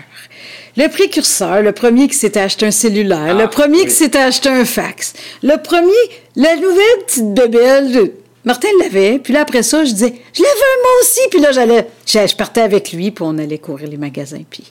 [0.77, 3.85] Le précurseur, le premier qui s'était acheté un cellulaire, Ah, le premier oui.
[3.87, 5.91] qui s'était acheté un fax, le premier,
[6.37, 8.13] la nouvelle petite bébelle.
[8.45, 11.51] Martin l'avait, puis là, après ça, je disais, je l'avais un moi aussi, puis là,
[11.51, 14.65] j'allais, je je partais avec lui, puis on allait courir les magasins, puis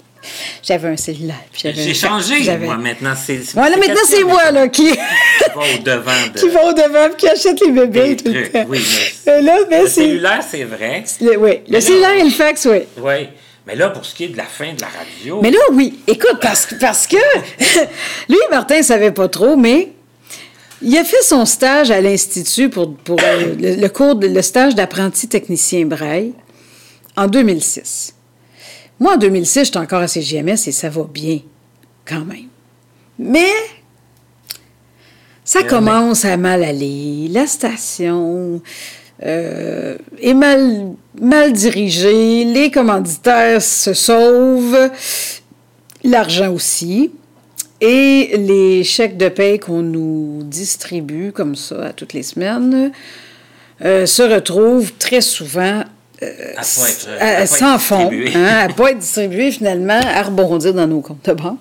[0.63, 1.35] j'avais un cellulaire.
[1.53, 3.13] J'ai changé, moi, maintenant.
[3.15, 4.97] C'est, Voilà, maintenant, c'est moi, là, qui, qui
[5.55, 6.39] va au devant de.
[6.39, 8.65] qui va au devant, puis qui achète les bébés tout le temps.
[8.67, 8.79] oui,
[9.25, 11.03] mais- Et là, ben, Le cellulaire, c'est vrai.
[11.21, 12.79] Le, oui, Mais le là- cellulaire et le fax, oui.
[12.99, 13.27] Oui.
[13.65, 15.41] Mais là, pour ce qui est de la fin de la radio.
[15.41, 15.99] Mais là, oui.
[16.07, 17.17] Écoute, parce, que- parce que
[18.29, 19.89] lui, Martin, ne savait pas trop, mais
[20.81, 24.41] Il a fait son stage à l'Institut pour, pour euh, le, le cours, de, le
[24.43, 26.33] stage d'apprenti technicien braille
[27.15, 28.13] en 2006.
[28.99, 31.39] Moi, en 2006, j'étais encore à CGMS et ça va bien,
[32.05, 32.47] quand même.
[33.19, 33.51] Mais
[35.43, 37.27] ça Euh, commence à mal aller.
[37.29, 38.61] La station
[39.23, 42.43] euh, est mal, mal dirigée.
[42.45, 44.89] Les commanditaires se sauvent.
[46.03, 47.11] L'argent aussi.
[47.79, 52.91] Et les chèques de paie qu'on nous distribue comme ça à toutes les semaines
[53.85, 55.83] euh, se retrouvent très souvent
[56.21, 56.25] À
[56.61, 60.23] pas être- à- à pas sans être fond, hein, à pas être distribué finalement, à
[60.23, 61.59] rebondir dans nos comptes de banque.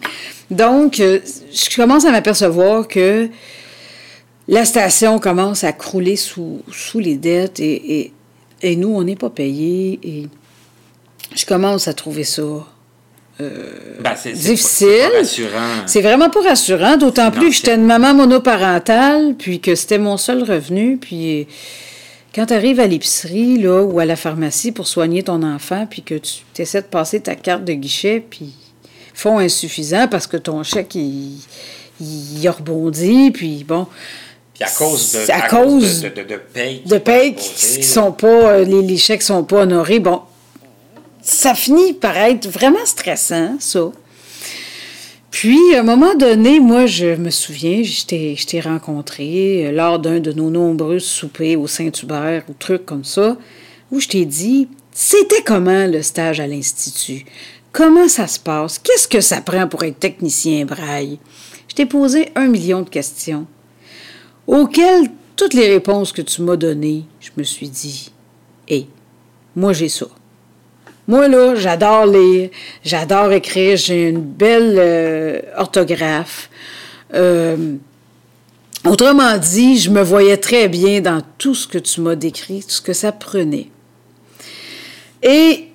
[0.51, 1.21] Donc, euh,
[1.53, 3.29] je commence à m'apercevoir que
[4.49, 8.13] la station commence à crouler sous, sous les dettes et, et,
[8.63, 9.99] et nous, on n'est pas payés.
[10.05, 10.29] Et
[11.35, 12.43] je commence à trouver ça
[13.39, 14.89] Ben, c'est- c'est pas- difficile.
[14.89, 15.59] C'est pas rassurant.
[15.87, 20.17] c'est vraiment pas rassurant, d'autant plus que j'étais une maman monoparentale, puis que c'était mon
[20.17, 20.97] seul revenu.
[20.97, 21.45] Puis euh,
[22.37, 26.03] quand tu arrives à l'épicerie là, ou à la pharmacie pour soigner ton enfant, puis
[26.03, 28.53] que tu essaies de passer ta carte de guichet, puis
[29.15, 31.39] fonds insuffisants parce que ton chèque, il,
[31.99, 33.87] il a rebondi, puis bon,
[34.53, 37.83] Puis à cause de, à à cause de, de, de paye de paye qui, qui
[37.83, 40.21] sont pas, euh, les, les chèques sont pas honorés, bon,
[41.23, 43.91] ça finit par être vraiment stressant, ça.
[45.39, 48.07] Puis, à un moment donné, moi, je me souviens, je
[48.47, 53.37] t'ai rencontré euh, lors d'un de nos nombreux soupers au Saint-Hubert ou trucs comme ça,
[53.91, 57.27] où je t'ai dit, c'était comment le stage à l'Institut?
[57.71, 58.79] Comment ça se passe?
[58.79, 61.19] Qu'est-ce que ça prend pour être technicien braille?
[61.69, 63.47] Je t'ai posé un million de questions,
[64.47, 68.11] auxquelles toutes les réponses que tu m'as données, je me suis dit,
[68.69, 68.87] hé,
[69.55, 70.07] moi j'ai ça.
[71.09, 72.51] Moi, là, j'adore lire,
[72.85, 76.51] j'adore écrire, j'ai une belle euh, orthographe.
[77.15, 77.75] Euh,
[78.85, 82.71] autrement dit, je me voyais très bien dans tout ce que tu m'as décrit, tout
[82.71, 83.69] ce que ça prenait.
[85.23, 85.69] Et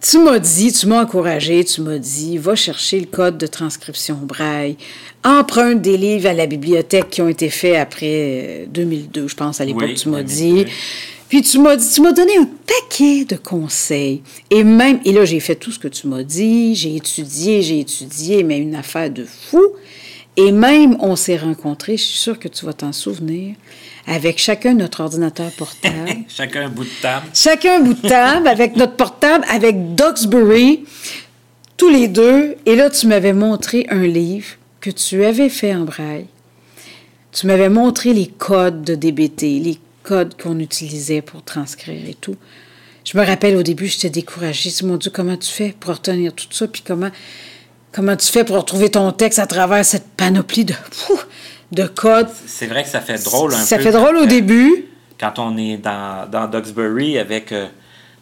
[0.00, 4.14] tu m'as dit, tu m'as encouragé, tu m'as dit, va chercher le code de transcription
[4.22, 4.76] braille,
[5.24, 9.60] emprunte des livres à la bibliothèque qui ont été faits après euh, 2002, je pense,
[9.60, 10.64] à l'époque, Oui, tu m'as 2002.
[10.64, 10.70] dit.
[11.28, 14.22] Puis tu m'as tu m'as donné un paquet de conseils.
[14.50, 17.80] Et même, et là, j'ai fait tout ce que tu m'as dit, j'ai étudié, j'ai
[17.80, 19.62] étudié, mais une affaire de fou.
[20.36, 23.54] Et même, on s'est rencontrés, je suis sûre que tu vas t'en souvenir,
[24.06, 26.10] avec chacun notre ordinateur portable.
[26.28, 27.26] Chacun un bout de table.
[27.32, 30.84] chacun un bout de table, avec notre portable, avec Duxbury,
[31.76, 32.56] tous les deux.
[32.66, 36.26] Et là, tu m'avais montré un livre que tu avais fait en braille.
[37.32, 42.36] Tu m'avais montré les codes de DBT, les codes qu'on utilisait pour transcrire et tout.
[43.04, 44.70] Je me rappelle au début, j'étais découragée.
[44.70, 46.68] Je me mon Dieu, comment tu fais pour retenir tout ça?
[46.68, 47.10] Puis comment,
[47.92, 50.74] comment tu fais pour retrouver ton texte à travers cette panoplie de,
[51.86, 52.28] codes?
[52.46, 53.82] C'est vrai que ça fait drôle un ça peu.
[53.82, 54.86] fait drôle au quand- début.
[55.20, 57.66] Quand on est dans, dans Duxbury avec euh,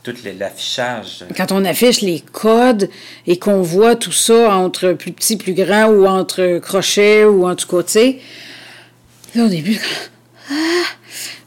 [0.03, 1.25] tout les- l'affichage.
[1.37, 2.89] quand on affiche les codes
[3.27, 7.55] et qu'on voit tout ça entre plus petit, plus grand ou entre crochets ou en
[7.55, 8.19] tout cas, tu sais,
[9.35, 9.81] là, au début!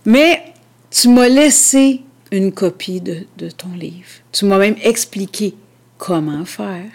[0.06, 0.42] Mais
[0.92, 2.02] tu m'as laissé
[2.32, 4.06] une copie de, de ton livre.
[4.32, 5.54] Tu m'as même expliqué
[5.98, 6.86] comment faire.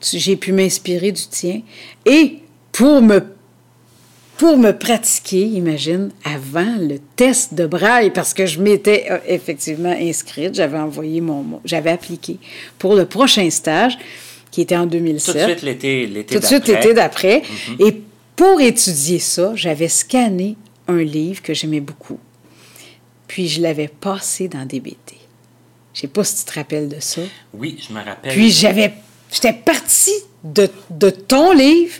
[0.00, 1.62] J'ai pu m'inspirer du tien.
[2.04, 2.38] Et
[2.72, 3.20] pour me
[4.36, 9.96] pour me pratiquer, imagine, avant le test de braille, parce que je m'étais euh, effectivement
[9.98, 12.38] inscrite, j'avais envoyé mon, mon- j'avais appliqué
[12.78, 13.96] pour le prochain stage,
[14.50, 15.32] qui était en 2007.
[15.32, 16.82] Tout de suite l'été l'été Tout de suite d'après.
[16.82, 17.42] l'été d'après.
[17.78, 18.02] Et
[18.36, 20.56] pour étudier ça, j'avais scanné
[20.88, 22.18] un livre que j'aimais beaucoup.
[23.28, 25.14] Puis je l'avais passé dans DBT.
[25.94, 27.22] Je sais pas si tu te rappelles de ça.
[27.54, 28.32] Oui, je me rappelle.
[28.32, 28.92] Puis j'avais,
[29.32, 30.14] j'étais partie
[30.44, 31.94] de, de ton livre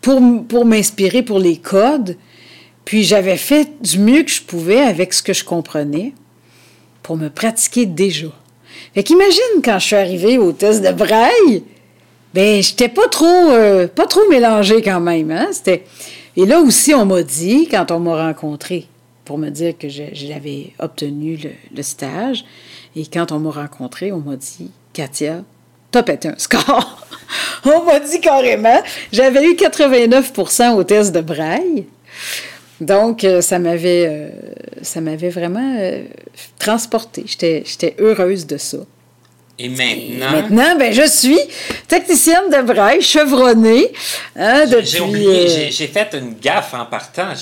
[0.00, 2.16] pour, m'inspirer pour les codes.
[2.84, 6.12] Puis j'avais fait du mieux que je pouvais avec ce que je comprenais
[7.02, 8.28] pour me pratiquer déjà.
[8.94, 11.62] Fait qu'imagine quand je suis arrivée au test de braille,
[12.34, 15.30] ben j'étais pas trop, euh, pas trop mélangée quand même.
[15.30, 15.48] Hein?
[15.52, 15.84] C'était...
[16.36, 18.86] Et là aussi, on m'a dit, quand on m'a rencontré,
[19.24, 21.38] pour me dire que j'avais obtenu
[21.74, 22.44] le, stage,
[22.96, 25.42] et quand on m'a rencontré, on m'a dit, Katia,
[25.90, 27.06] t'as pété un score.
[27.64, 28.80] on m'a dit carrément,
[29.12, 31.86] j'avais eu 89% au test de braille.
[32.80, 34.30] Donc, euh, ça m'avait, euh,
[34.82, 36.02] ça m'avait vraiment euh,
[36.58, 37.24] transportée.
[37.26, 38.78] J'étais heureuse de ça.
[39.62, 41.38] Et maintenant, Maintenant, ben, je suis
[41.86, 43.92] technicienne de braille, chevronnée.
[44.34, 47.34] hein, j'ai- depuis, j'ai oublié, euh, j'ai- fait une gaffe en partant.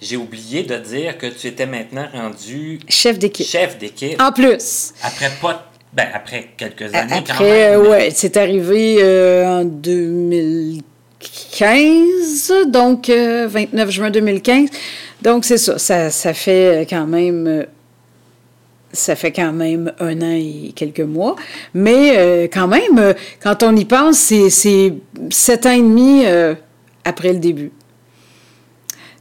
[0.00, 3.46] J'ai- oublié de dire que tu étais maintenant rendu chef d'équipe.
[3.46, 4.20] chef d'équipe.
[4.20, 4.92] En plus.
[5.04, 7.82] Après pas, ben, après quelques années quand Après, même.
[7.82, 10.82] mais- ouais, c'est arrivé euh, en 2015,
[12.66, 14.68] donc 29 juin 2015.
[15.22, 17.66] Donc c'est ça, ça, ça fait quand même
[18.92, 21.36] ça fait quand même un an et quelques mois.
[21.74, 24.94] Mais quand même, quand on y pense, c'est
[25.30, 26.24] sept ans et demi
[27.04, 27.72] après le début.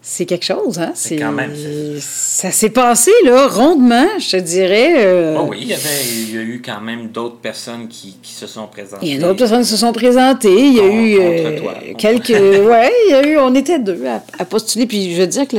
[0.04, 0.94] C'est quelque chose, hein?
[0.96, 1.54] C'est quand même.
[2.00, 4.96] Ça s'est passé, là, rondement, je te dirais.
[4.98, 8.18] Euh, oh oui, il y, avait, il y a eu quand même d'autres personnes qui,
[8.22, 9.06] qui, se sont présentées.
[9.06, 10.60] Il y a d'autres personnes qui se sont présentées.
[10.60, 12.30] Il y a eu euh, quelques.
[12.30, 13.38] ouais, il y a eu.
[13.38, 14.88] On était deux à, postuler.
[14.88, 15.56] Puis je veux dire que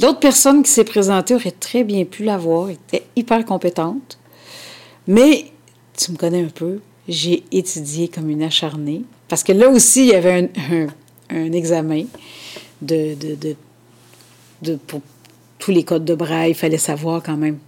[0.00, 4.18] l'autre personne qui s'est présentée aurait très bien pu l'avoir, était hyper compétente.
[5.06, 5.46] Mais,
[5.96, 9.02] tu me connais un peu, j'ai étudié comme une acharnée.
[9.28, 10.50] Parce que là aussi, il y avait
[11.30, 12.04] un, examen
[12.80, 13.56] de, de,
[14.62, 15.00] de, pour
[15.58, 16.50] tous les codes de braille.
[16.50, 17.58] Il fallait savoir quand même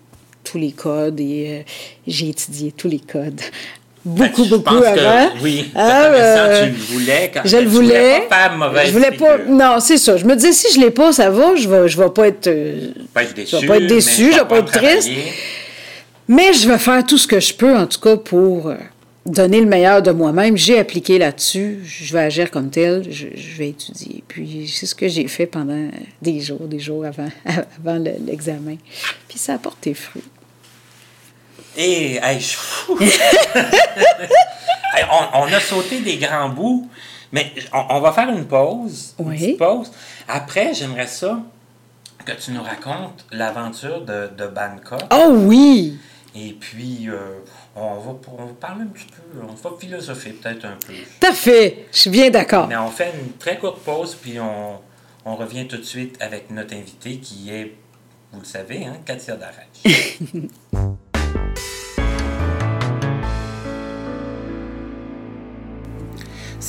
[0.44, 1.62] tous les codes et euh,
[2.06, 3.40] j'ai étudié tous les codes.
[4.05, 5.30] Beaucoup, ben, beaucoup avant.
[5.30, 8.22] Que, oui, ah, euh, tu le voulais quand Je le voulais.
[8.28, 9.38] pas faire mauvaise je voulais pas.
[9.46, 10.16] Non, c'est ça.
[10.16, 12.46] Je me disais, si je l'ai pas, ça va, je vais, je vais pas être.
[12.46, 13.57] Euh, pas être déçu.
[13.57, 15.11] Je vais pas être déçu, je vais pas être triste.
[16.28, 18.72] Mais je vais faire tout ce que je peux, en tout cas, pour
[19.26, 20.57] donner le meilleur de moi-même.
[20.57, 21.80] J'ai appliqué là-dessus.
[21.84, 23.05] Je vais agir comme tel.
[23.11, 23.26] Je,
[23.57, 24.22] vais étudier.
[24.26, 25.88] Puis c'est ce que j'ai fait pendant
[26.22, 27.28] des jours, des jours avant,
[27.84, 28.76] avant l'examen.
[29.28, 30.22] Puis ça a porté fruit.
[31.76, 32.98] Et eh, je suis fou!
[35.34, 36.88] on, a sauté des grands bouts,
[37.32, 39.14] mais on, va faire une pause.
[39.18, 39.90] Une petite pause.
[40.28, 41.40] Après, j'aimerais ça
[42.24, 45.02] que tu nous racontes l'aventure de, de Bangkok.
[45.12, 45.98] Oh oui!
[46.34, 47.40] Et puis, euh,
[47.74, 48.14] on va,
[48.60, 50.92] parler un petit peu, on va philosopher peut-être un peu.
[51.18, 52.68] Parfait, je suis bien d'accord.
[52.68, 54.78] Mais on fait une très courte pause, puis on,
[55.24, 57.74] revient tout de suite avec notre invité qui est,
[58.32, 59.66] vous le savez, hein, Katia Darach.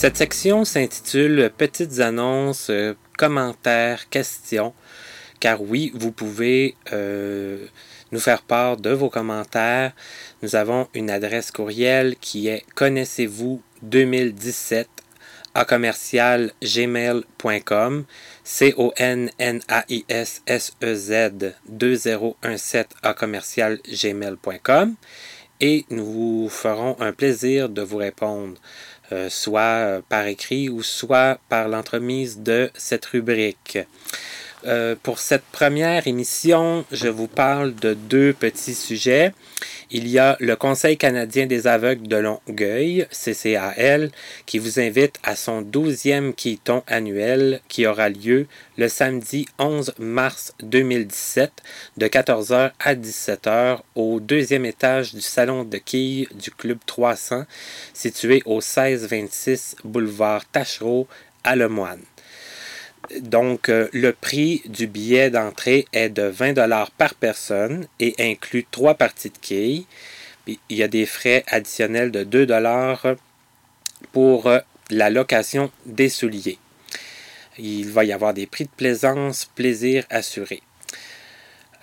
[0.02, 4.74] Cette section s'intitule Petites annonces, euh, commentaires, questions,
[5.40, 7.68] car oui, vous pouvez euh,
[8.12, 9.94] nous faire part de vos commentaires.
[10.42, 14.90] Nous avons une adresse courriel qui est connaissez-vous 2017
[15.54, 18.06] à commercial gmail.com
[18.44, 24.96] c o n n a i s s e z 2017 à commercial gmail.com
[25.60, 28.56] et nous vous ferons un plaisir de vous répondre
[29.12, 33.80] euh, soit par écrit ou soit par l'entremise de cette rubrique.
[34.66, 39.34] Euh, pour cette première émission, je vous parle de deux petits sujets.
[39.90, 44.12] Il y a le Conseil canadien des aveugles de Longueuil, CCAL,
[44.46, 48.48] qui vous invite à son 12e quilton annuel qui aura lieu
[48.78, 51.52] le samedi 11 mars 2017
[51.98, 57.46] de 14h à 17h au deuxième étage du salon de quilles du Club 300
[57.94, 61.08] situé au 1626 boulevard Tachereau
[61.44, 62.11] à Lemoine.
[63.20, 68.66] Donc, euh, le prix du billet d'entrée est de 20 dollars par personne et inclut
[68.70, 69.86] trois parties de quilles.
[70.48, 73.06] il y a des frais additionnels de 2 dollars
[74.12, 74.60] pour euh,
[74.90, 76.58] la location des souliers.
[77.58, 80.62] Il va y avoir des prix de plaisance, plaisir assuré.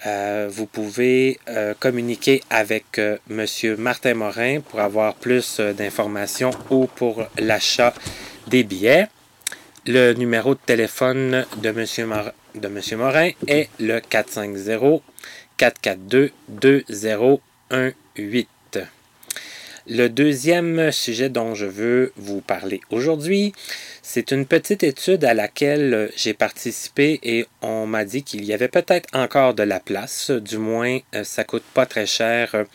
[0.06, 1.38] Euh, vous pouvez
[1.80, 3.46] communiquer avec M.
[3.76, 7.92] Martin Morin pour avoir plus d'informations ou pour l'achat
[8.46, 9.08] des billets.
[9.90, 11.86] Le numéro de téléphone de M.
[12.56, 14.00] de Monsieur Morin est le
[15.58, 18.46] 450-442-2018.
[19.86, 23.54] Le deuxième sujet dont je veux vous parler aujourd'hui,
[24.02, 28.68] c'est une petite étude à laquelle j'ai participé et on m'a dit qu'il y avait
[28.68, 30.30] peut-être encore de la place.
[30.30, 32.66] Du moins, euh, ça coûte pas très cher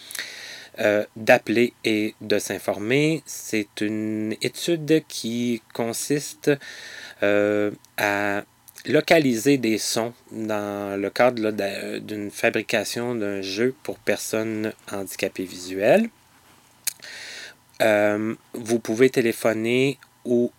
[0.79, 3.21] euh, d'appeler et de s'informer.
[3.27, 6.49] C'est une étude qui consiste
[7.21, 8.41] euh, à
[8.87, 11.51] localiser des sons dans le cadre
[11.99, 16.09] d'une fabrication d'un jeu pour personnes handicapées visuelles.
[17.81, 20.51] Euh, vous pouvez téléphoner ou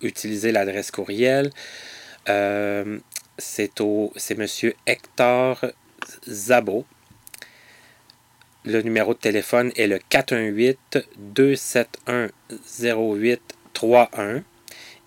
[0.00, 1.50] utiliser l'adresse courriel.
[2.26, 3.78] c'est
[4.38, 5.66] monsieur Hector
[6.26, 6.86] Zabo.
[8.66, 12.32] Le numéro de téléphone est le 418 271
[12.82, 14.42] 0831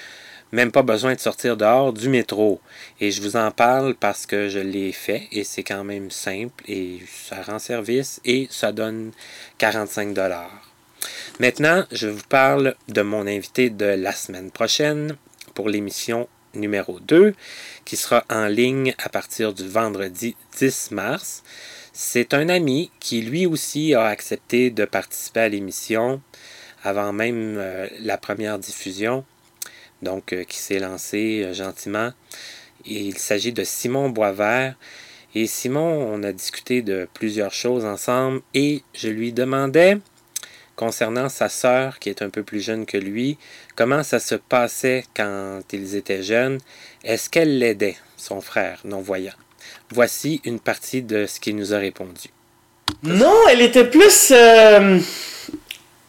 [0.55, 2.61] même pas besoin de sortir dehors du métro.
[3.01, 6.63] Et je vous en parle parce que je l'ai fait et c'est quand même simple
[6.69, 9.11] et ça rend service et ça donne
[9.59, 10.73] 45 dollars.
[11.41, 15.17] Maintenant, je vous parle de mon invité de la semaine prochaine
[15.55, 17.35] pour l'émission numéro 2
[17.85, 21.43] qui sera en ligne à partir du vendredi 10 mars.
[21.93, 26.23] C'est un ami qui lui aussi a accepté de participer à l'émission
[26.85, 29.25] avant même euh, la première diffusion
[30.03, 32.11] donc euh, qui s'est lancé euh, gentiment.
[32.85, 34.75] il s'agit de Simon Boisvert.
[35.37, 39.99] Et Simon, on a discuté de plusieurs choses ensemble et je lui demandais,
[40.77, 43.37] concernant sa sœur qui est un peu plus jeune que lui,
[43.75, 46.59] comment ça se passait quand ils étaient jeunes.
[47.03, 49.35] Est-ce qu'elle l'aidait, son frère non-voyant?
[49.91, 52.29] Voici une partie de ce qu'il nous a répondu.
[53.03, 54.31] Non, elle était plus...
[54.31, 55.01] Euh,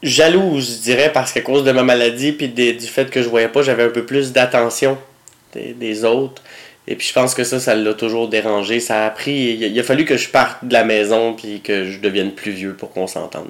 [0.05, 3.49] jalouse, je dirais, parce qu'à cause de ma maladie puis du fait que je voyais
[3.49, 4.97] pas, j'avais un peu plus d'attention
[5.53, 6.41] des, autres.
[6.87, 8.79] Et puis je pense que ça, ça l'a toujours dérangé.
[8.79, 9.57] Ça a pris.
[9.59, 12.73] Il a, fallu que je parte de la maison puis que je devienne plus vieux
[12.73, 13.47] pour qu'on s'entende.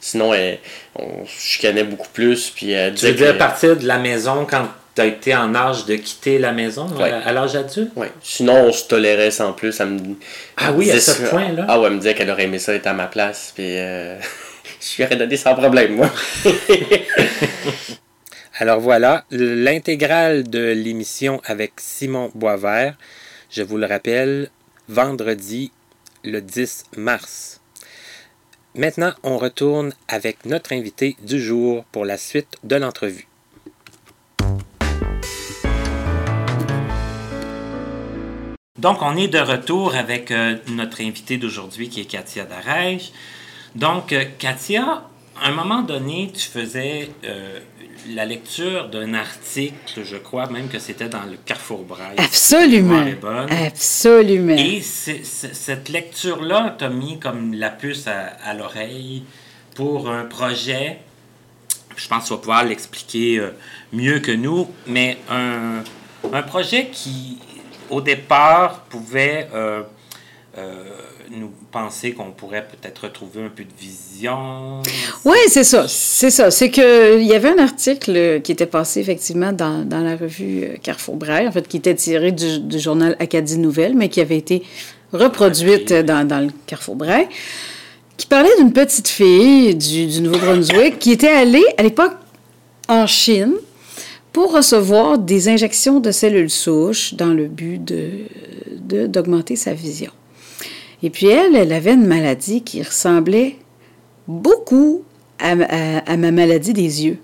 [0.00, 0.58] Sinon, elle,
[0.94, 2.50] on chicanait beaucoup plus.
[2.50, 6.38] Puis tu devais partir de la maison quand tu as été en âge de quitter
[6.38, 7.92] la maison à, l'âge adulte?
[7.96, 8.08] Oui.
[8.22, 9.78] Sinon, on se tolérait sans plus.
[9.80, 9.98] me,
[10.56, 11.66] ah oui, à ce point-là?
[11.68, 13.52] Ah ouais, elle me disait qu'elle aurait aimé ça être à ma place.
[13.54, 13.64] Puis.
[13.76, 14.18] Euh,
[14.86, 16.10] je lui aurais donné sans problème, moi.
[18.58, 22.96] Alors voilà, l'intégrale de l'émission avec Simon Boisvert,
[23.50, 24.50] je vous le rappelle,
[24.88, 25.72] vendredi
[26.24, 27.60] le 10 mars.
[28.74, 33.26] Maintenant, on retourne avec notre invité du jour pour la suite de l'entrevue.
[38.78, 43.10] Donc, on est de retour avec euh, notre invité d'aujourd'hui qui est Katia Darèche.
[43.76, 45.02] Donc, euh, Katia,
[45.42, 47.60] à un moment donné, tu faisais euh,
[48.14, 52.16] la lecture d'un article, je crois même que c'était dans le Carrefour Braille.
[52.16, 53.04] Absolument.
[53.50, 54.56] Absolument.
[54.56, 59.24] Et cette lecture-là t'a mis comme la puce à, l'oreille
[59.74, 61.00] pour un projet.
[61.96, 63.50] Je pense que tu vas pouvoir l'expliquer euh,
[63.92, 65.82] mieux que nous, mais un,
[66.42, 67.38] projet qui,
[67.90, 69.48] au départ, pouvait
[71.30, 74.82] nous penser qu'on pourrait peut-être retrouver un peu de vision?
[75.24, 75.86] Oui, c'est ça.
[75.88, 76.50] C'est ça.
[76.50, 80.76] C'est qu'il y avait un article qui était passé effectivement dans, dans la revue euh,
[80.82, 84.38] Carrefour Braille, en fait, qui était tiré du, du journal Acadie Nouvelle, mais qui avait
[84.38, 84.62] été
[85.12, 87.28] reproduite dans, dans, le Carrefour Braille,
[88.16, 92.14] qui parlait d'une petite fille du, du Nouveau-Brunswick qui était allée à l'époque
[92.88, 93.54] en Chine
[94.32, 100.10] pour recevoir des injections de cellules souches dans le but de, d'augmenter sa vision.
[101.02, 103.56] Et puis elle, elle avait une maladie qui ressemblait
[104.28, 105.02] beaucoup
[105.38, 105.54] à,
[106.16, 107.18] ma maladie des yeux.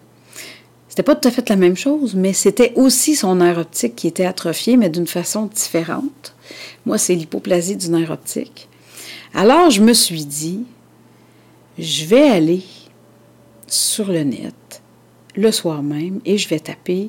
[0.89, 4.07] C'était pas tout à fait la même chose, mais c'était aussi son nerf optique qui
[4.07, 6.35] était atrophié, mais d'une façon différente.
[6.85, 8.69] Moi, c'est l'hypoplasie du nerf optique.
[9.33, 10.65] Alors, je me suis dit,
[11.79, 12.63] je vais aller
[13.67, 14.83] sur le net
[15.35, 17.09] le soir même et je vais taper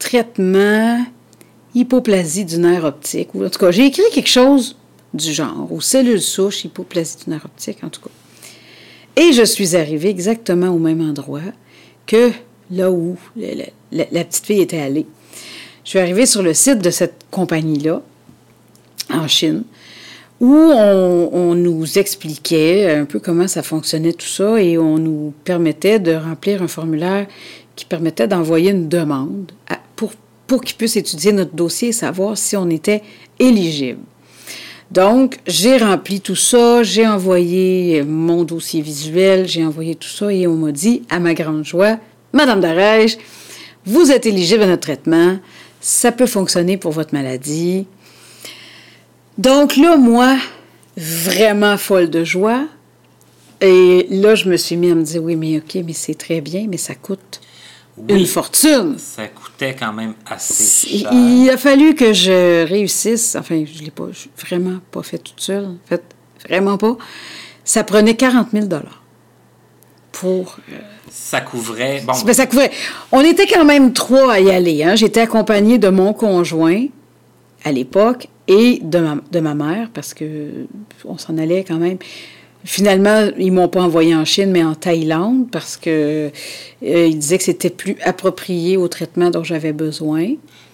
[0.00, 1.04] traitement
[1.74, 3.32] hypoplasie du nerf optique.
[3.34, 4.76] Ou en tout cas, j'ai écrit quelque chose
[5.14, 8.10] du genre, ou cellules souches, hypoplasie du nerf optique, en tout cas.
[9.16, 11.40] Et je suis arrivée exactement au même endroit
[12.06, 12.32] que
[12.70, 15.06] là où la, petite fille était allée.
[15.84, 18.02] Je suis arrivée sur le site de cette compagnie-là,
[19.10, 19.62] en Chine,
[20.40, 25.32] où on, on, nous expliquait un peu comment ça fonctionnait tout ça et on nous
[25.44, 27.26] permettait de remplir un formulaire
[27.76, 29.52] qui permettait d'envoyer une demande
[29.94, 30.12] pour,
[30.46, 33.02] pour qu'ils puissent étudier notre dossier et savoir si on était
[33.38, 34.00] éligible.
[34.90, 40.46] Donc, j'ai rempli tout ça, j'ai envoyé mon dossier visuel, j'ai envoyé tout ça et
[40.46, 41.98] on m'a dit, à ma grande joie,
[42.32, 43.16] Madame Darèche,
[43.86, 45.38] vous êtes éligible à notre traitement,
[45.80, 47.86] ça peut fonctionner pour votre maladie.
[49.38, 50.36] Donc là, moi,
[50.96, 52.66] vraiment folle de joie.
[53.60, 56.40] Et là, je me suis mis à me dire, oui, mais OK, mais c'est très
[56.40, 57.40] bien, mais ça coûte
[58.08, 58.96] une fortune.
[58.98, 61.10] Ça coûtait quand même assez cher.
[61.12, 63.36] Il a fallu que je réussisse.
[63.36, 64.08] Enfin, je ne l'ai pas,
[64.46, 65.64] vraiment pas fait toute seule.
[65.64, 66.02] En fait,
[66.48, 66.96] vraiment pas.
[67.64, 68.66] Ça prenait 40 000
[70.12, 70.58] pour.
[70.72, 70.78] Euh,
[71.10, 72.02] ça couvrait.
[72.06, 72.12] Bon.
[72.24, 72.70] Ben, ça couvrait.
[73.12, 74.82] On était quand même trois à y aller.
[74.82, 74.96] Hein.
[74.96, 76.86] J'étais accompagnée de mon conjoint
[77.64, 80.66] à l'époque et de ma, de ma mère parce que
[81.04, 81.98] on s'en allait quand même
[82.64, 86.30] Finalement, ils m'ont pas envoyé en Chine, mais en Thaïlande, parce que
[86.82, 90.28] euh, ils disaient que c'était plus approprié au traitement dont j'avais besoin.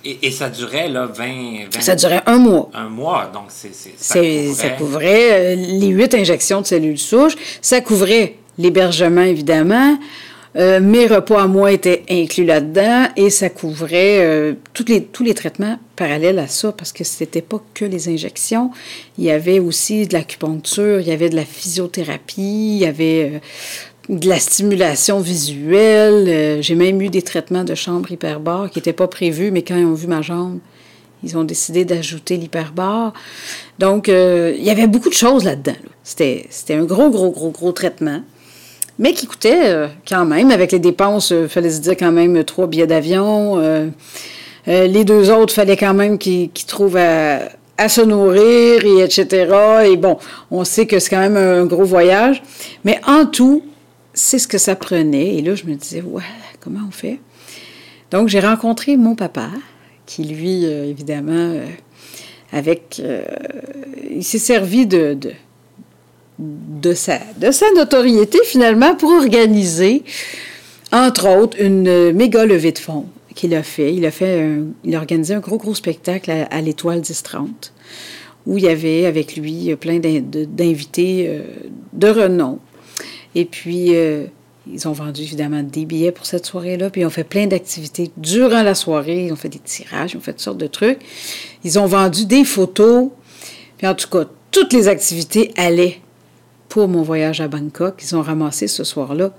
[0.05, 2.71] Et, ça durait, là, 20, Ça durait un mois.
[2.73, 3.75] Un mois, donc c'est...
[3.97, 4.55] Ça, couvrait...
[4.55, 7.35] ça couvrait les huit injections de cellules souches.
[7.61, 9.99] Ça couvrait l'hébergement, évidemment.
[10.57, 14.55] Euh, mes repas à moi étaient inclus là-dedans et ça couvrait euh,
[14.89, 18.73] les, tous les traitements parallèles à ça parce que c'était pas que les injections.
[19.17, 23.33] Il y avait aussi de l'acupuncture, il y avait de la physiothérapie, il y avait
[23.35, 26.61] euh, de la stimulation visuelle.
[26.63, 29.87] J'ai même eu des traitements de chambre hyperbare qui n'étaient pas prévus, mais quand ils
[29.87, 30.59] ont vu ma jambe,
[31.23, 33.13] ils ont décidé d'ajouter l'hyperbare.
[33.79, 35.77] Donc, il y avait beaucoup de choses là-dedans.
[36.03, 38.23] C'était un gros, gros, gros, gros traitement
[39.01, 42.13] mais qui coûtait euh, quand même, avec les dépenses, il euh, fallait se dire quand
[42.13, 43.59] même trois billets d'avion.
[43.59, 43.89] Euh,
[44.67, 49.55] les deux autres, fallait quand même qu'ils trouvent à, se nourrir, et etc.
[49.91, 50.19] Et bon,
[50.51, 52.43] on sait que c'est quand même un gros voyage.
[52.85, 53.65] Mais en tout,
[54.13, 55.37] c'est ce que ça prenait.
[55.37, 56.23] Et là, je me disais, ouais,
[56.61, 57.21] comment on fait?
[58.11, 59.49] Donc, j'ai rencontré mon papa,
[60.05, 61.55] qui lui, évidemment,
[62.53, 63.01] avec...
[64.11, 65.17] il s'est servi de
[66.95, 70.03] sa, de sa notoriété finalement pour organiser,
[70.93, 73.95] entre autres, une méga levée de fonds qu'il a fait.
[73.95, 74.47] Il a fait
[74.85, 77.73] il a organisé un gros, gros spectacle à, l'Étoile 1030
[78.47, 81.43] où il y avait avec lui plein d'invités euh,
[81.93, 82.59] de renom.
[83.35, 84.25] Et puis, euh,
[84.73, 88.11] ils ont vendu évidemment des billets pour cette soirée-là, puis ils ont fait plein d'activités
[88.17, 89.27] durant la soirée.
[89.27, 90.99] Ils ont fait des tirages, ils ont fait toutes sortes de trucs.
[91.65, 93.09] Ils ont vendu des photos.
[93.79, 96.01] Puis en tout cas, toutes les activités allaient
[96.71, 98.01] pour mon voyage à Bangkok.
[98.03, 99.33] Ils ont ramassé ce soir-là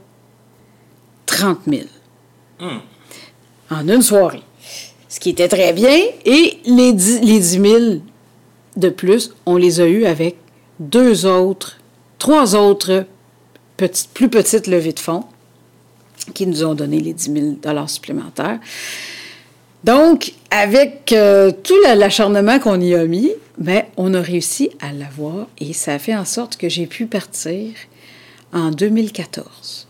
[1.26, 1.84] 30 000
[2.60, 2.68] hmm.
[3.72, 4.44] en une soirée.
[5.10, 5.98] Ce qui était très bien.
[6.26, 7.80] Et les 10, les 10 000
[8.78, 10.38] de plus, on les a eus avec
[10.80, 11.80] deux autres,
[12.20, 13.06] trois autres
[13.78, 15.26] petites, plus petites levées de fonds
[16.34, 18.60] qui nous ont donné les 10 000 supplémentaires.
[19.84, 25.48] Donc, avec euh, tout l'acharnement qu'on y a mis, ben, on a réussi à l'avoir
[25.60, 27.72] et ça a fait en sorte que j'ai pu partir
[28.54, 29.88] en 2014.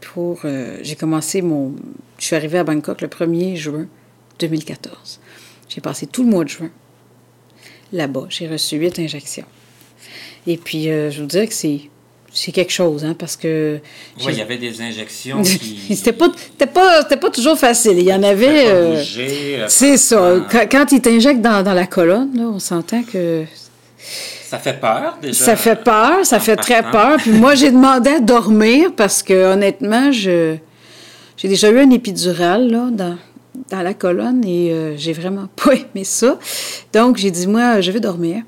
[0.00, 1.74] Pour, euh, j'ai commencé mon...
[2.18, 3.86] Je suis arrivée à Bangkok le 1er juin
[4.40, 5.20] 2014.
[5.68, 6.70] J'ai passé tout le mois de juin
[7.92, 8.26] là-bas.
[8.28, 9.46] J'ai reçu huit injections.
[10.46, 11.82] Et puis, euh, je vous dire que c'est
[12.32, 13.80] c'est quelque chose, hein, parce que...
[14.18, 15.96] Oui, il y avait des injections qui...
[15.96, 16.28] c'était pas,
[16.72, 17.98] pas, pas toujours facile.
[17.98, 18.68] Il y en avait...
[18.68, 20.36] Euh, c'est ça.
[20.70, 23.44] Quand, ils t'injectent dans, dans, la colonne, là, on s'entend que...
[24.46, 25.44] Ça fait peur, déjà.
[25.44, 27.18] Ça fait peur, ça fait très peur.
[27.18, 30.56] Puis moi, j'ai demandé à dormir parce que, honnêtement, je...
[31.36, 33.16] J'ai déjà eu un épidural, là, dans,
[33.70, 36.38] dans la colonne et euh, j'ai vraiment pas aimé ça.
[36.92, 38.42] Donc, j'ai dit, moi, je vais dormir.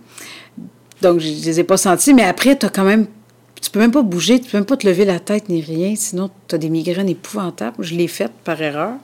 [1.00, 3.06] Donc, je les ai pas sentis, mais après, tu as quand même
[3.62, 5.94] tu peux même pas bouger, tu peux même pas te lever la tête ni rien,
[5.96, 7.76] sinon tu as des migraines épouvantables.
[7.78, 8.94] Je l'ai faite par erreur.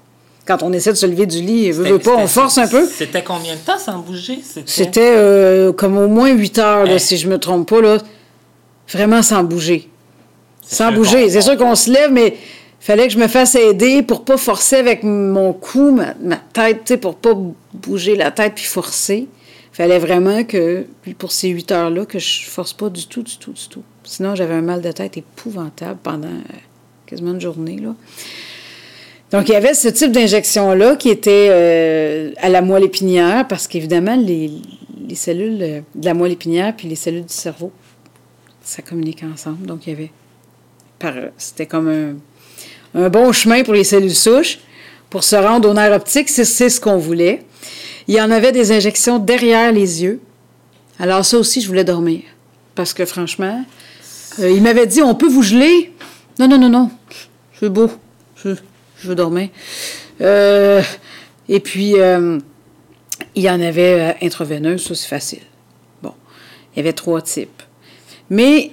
[0.46, 2.86] Quand on essaie de se lever du lit, veut, pas, on force un peu.
[2.86, 4.40] C'était combien de temps sans bouger?
[4.66, 7.98] C'était euh, comme au moins 8 heures, là, si je me trompe pas, là.
[8.88, 9.88] Vraiment sans bouger.
[10.62, 11.30] Sans bouger.
[11.30, 12.36] C'est sûr qu'on se lève, mais
[12.80, 16.96] fallait que je me fasse aider pour pas forcer avec mon cou, ma, ma tête,
[17.00, 17.34] pour pas
[17.74, 19.28] bouger la tête puis forcer
[19.79, 20.87] fallait vraiment que,
[21.18, 23.85] pour ces huit heures-là, que je force pas du tout, du tout, du tout.
[24.03, 26.57] Sinon, j'avais un mal de tête épouvantable pendant euh,
[27.07, 27.76] quasiment une journée.
[27.76, 27.95] Là.
[29.31, 33.68] Donc, il y avait ce type d'injection-là qui était euh, à la moelle épinière, parce
[33.68, 34.51] qu'évidemment, les,
[35.14, 37.70] cellules euh, de la moelle épinière puis les cellules du cerveau,
[38.64, 39.64] ça communique ensemble.
[39.64, 40.11] Donc, il y avait.
[41.37, 44.59] C'était comme un, un, bon chemin pour les cellules souches.
[45.09, 47.45] Pour se rendre au nerf optique, c'est ce qu'on voulait.
[48.09, 50.20] Il y en avait des injections derrière les yeux.
[50.98, 52.22] Alors ça aussi, je voulais dormir.
[52.74, 53.64] Parce que franchement,
[54.40, 55.92] euh, il m'avait dit, on peut vous geler?
[56.38, 56.90] Non, non, non, non.
[57.61, 57.90] C'est beau.
[58.36, 58.54] Je,
[59.04, 59.50] veux dormir.
[60.20, 60.82] Euh,
[61.48, 62.38] et puis, euh,
[63.34, 65.42] il y en avait intraveineuse, ça c'est facile.
[66.02, 66.14] Bon,
[66.72, 67.62] il y avait trois types.
[68.30, 68.72] Mais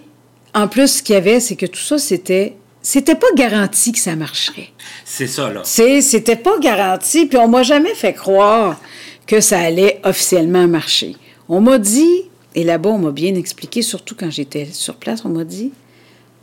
[0.54, 3.98] en plus, ce qu'il y avait, c'est que tout ça, c'était c'était pas garanti que
[3.98, 4.70] ça marcherait.
[5.06, 5.62] C'est ça, là.
[5.64, 8.80] C'était pas garanti, puis on m'a jamais fait croire
[9.28, 11.16] que ça allait officiellement marcher.
[11.50, 12.24] On m'a dit,
[12.54, 15.72] et là-bas, on m'a bien expliqué, surtout quand j'étais sur place, on m'a dit,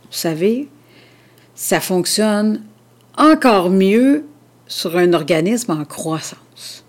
[0.03, 0.67] vous savez,
[1.55, 2.61] ça fonctionne
[3.17, 4.25] encore mieux
[4.67, 6.83] sur un organisme en croissance.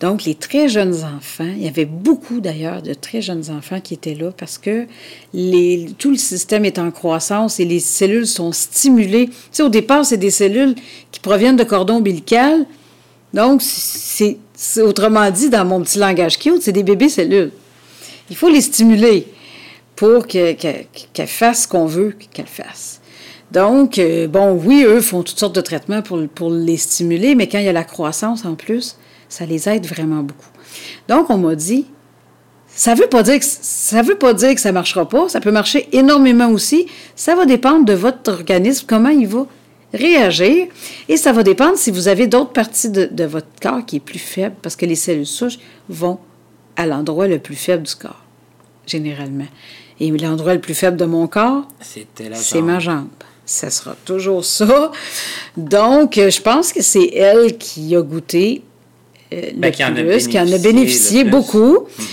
[0.00, 3.94] Donc, les très jeunes enfants, il y avait beaucoup d'ailleurs de très jeunes enfants qui
[3.94, 4.86] étaient là parce que
[5.98, 9.28] tout le système est en croissance et les cellules sont stimulées.
[9.28, 10.74] Tu sais, au départ, c'est des cellules
[11.10, 12.66] qui proviennent de cordon ombilical.
[13.34, 14.38] Donc, c'est
[14.80, 17.50] autrement dit, dans mon petit langage cute, c'est des bébés cellules.
[18.30, 19.26] Il faut les stimuler
[19.96, 20.86] pour qu'elle
[21.26, 23.00] fasse ce qu'on veut qu'elle fasse.
[23.50, 27.48] Donc, euh, bon, oui, eux font toutes sortes de traitements pour, pour les stimuler, mais
[27.48, 28.96] quand il y a la croissance en plus,
[29.28, 30.48] ça les aide vraiment beaucoup.
[31.08, 31.86] Donc, on m'a dit,
[32.68, 35.52] ça veut pas dire que ça veut pas dire que ça marchera pas, ça peut
[35.52, 36.86] marcher énormément aussi.
[37.16, 39.46] Ça va dépendre de votre organisme, comment il va
[39.94, 40.66] réagir,
[41.08, 44.00] et ça va dépendre si vous avez d'autres parties de, de, votre corps qui est
[44.00, 46.18] plus faible, parce que les cellules souches vont
[46.76, 48.22] à l'endroit le plus faible du corps,
[48.86, 49.46] généralement.
[50.00, 53.08] Et l'endroit le plus faible de mon corps, c'est ma jambe.
[53.46, 54.90] Ça sera toujours ça.
[55.56, 58.62] Donc, je pense que c'est elle qui a goûté
[59.32, 61.86] euh, le ben, qui plus, qui en a bénéficié beaucoup.
[61.98, 62.04] Mm-hmm.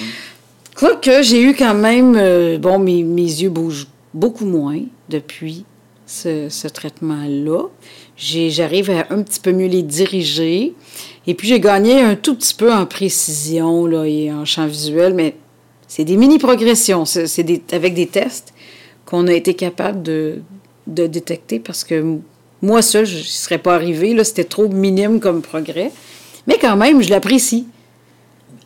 [0.76, 5.66] Quoique j'ai eu quand même, euh, bon, mes, mes, yeux bougent beaucoup moins depuis
[6.12, 7.64] ce, traitement-là.
[8.18, 10.74] J'arrive à un petit peu mieux les diriger.
[11.28, 15.14] Et puis j'ai gagné un tout petit peu en précision là, et en champ visuel,
[15.14, 15.36] mais
[15.88, 17.06] c'est des mini-progressions.
[17.06, 18.54] C'est avec des tests
[19.06, 20.42] qu'on a été capable de,
[20.88, 22.18] détecter parce que
[22.62, 24.22] moi, seul, je ne serais pas arrivé.
[24.24, 25.92] C'était trop minime comme progrès.
[26.48, 27.68] Mais quand même, je l'apprécie.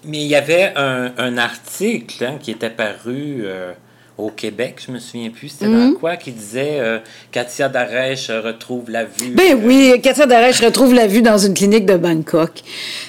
[0.04, 3.74] Mais il y avait un, article hein, qui était paru euh,
[4.18, 5.96] au Québec, je me souviens plus, c'était dans mhm.
[5.96, 7.00] quoi, qui disait euh,
[7.32, 9.32] Katia Darèche retrouve la vue.
[9.32, 12.52] Ben oui, Katia Darèche retrouve la vue dans une clinique de Bangkok.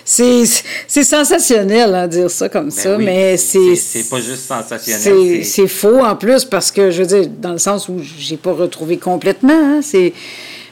[0.05, 0.45] C'est
[0.87, 3.77] sensationnel à hein, dire ça comme ben ça, mais c'est.
[3.77, 5.45] C'est pas juste sensationnel.
[5.45, 8.53] C'est faux en plus parce que, je veux dire, dans le sens où j'ai pas
[8.53, 9.81] retrouvé complètement, hein,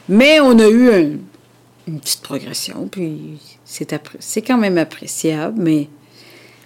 [0.09, 1.19] mais on a eu
[1.87, 5.87] une petite progression, puis c'est quand même appréciable, mais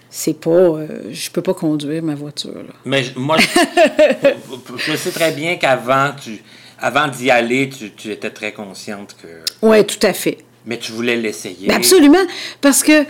[0.09, 0.49] c'est pas.
[0.49, 2.55] Euh, je peux pas conduire ma voiture.
[2.55, 2.73] Là.
[2.85, 3.37] Mais moi,
[4.77, 6.41] je, sais très bien qu'avant, tu,
[6.79, 9.27] avant d'y aller, tu, étais très consciente que.
[9.61, 10.39] Oui, tout à fait.
[10.65, 11.67] Mais tu voulais l'essayer.
[11.67, 12.25] Ben, absolument.
[12.61, 13.03] Parce que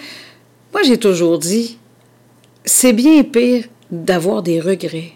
[0.74, 1.78] moi, j'ai toujours dit
[2.66, 5.14] c'est bien pire d'avoir des regrets.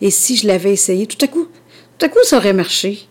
[0.00, 1.48] Et si je l'avais essayé, tout à coup,
[1.98, 3.06] tout à coup, ça aurait marché.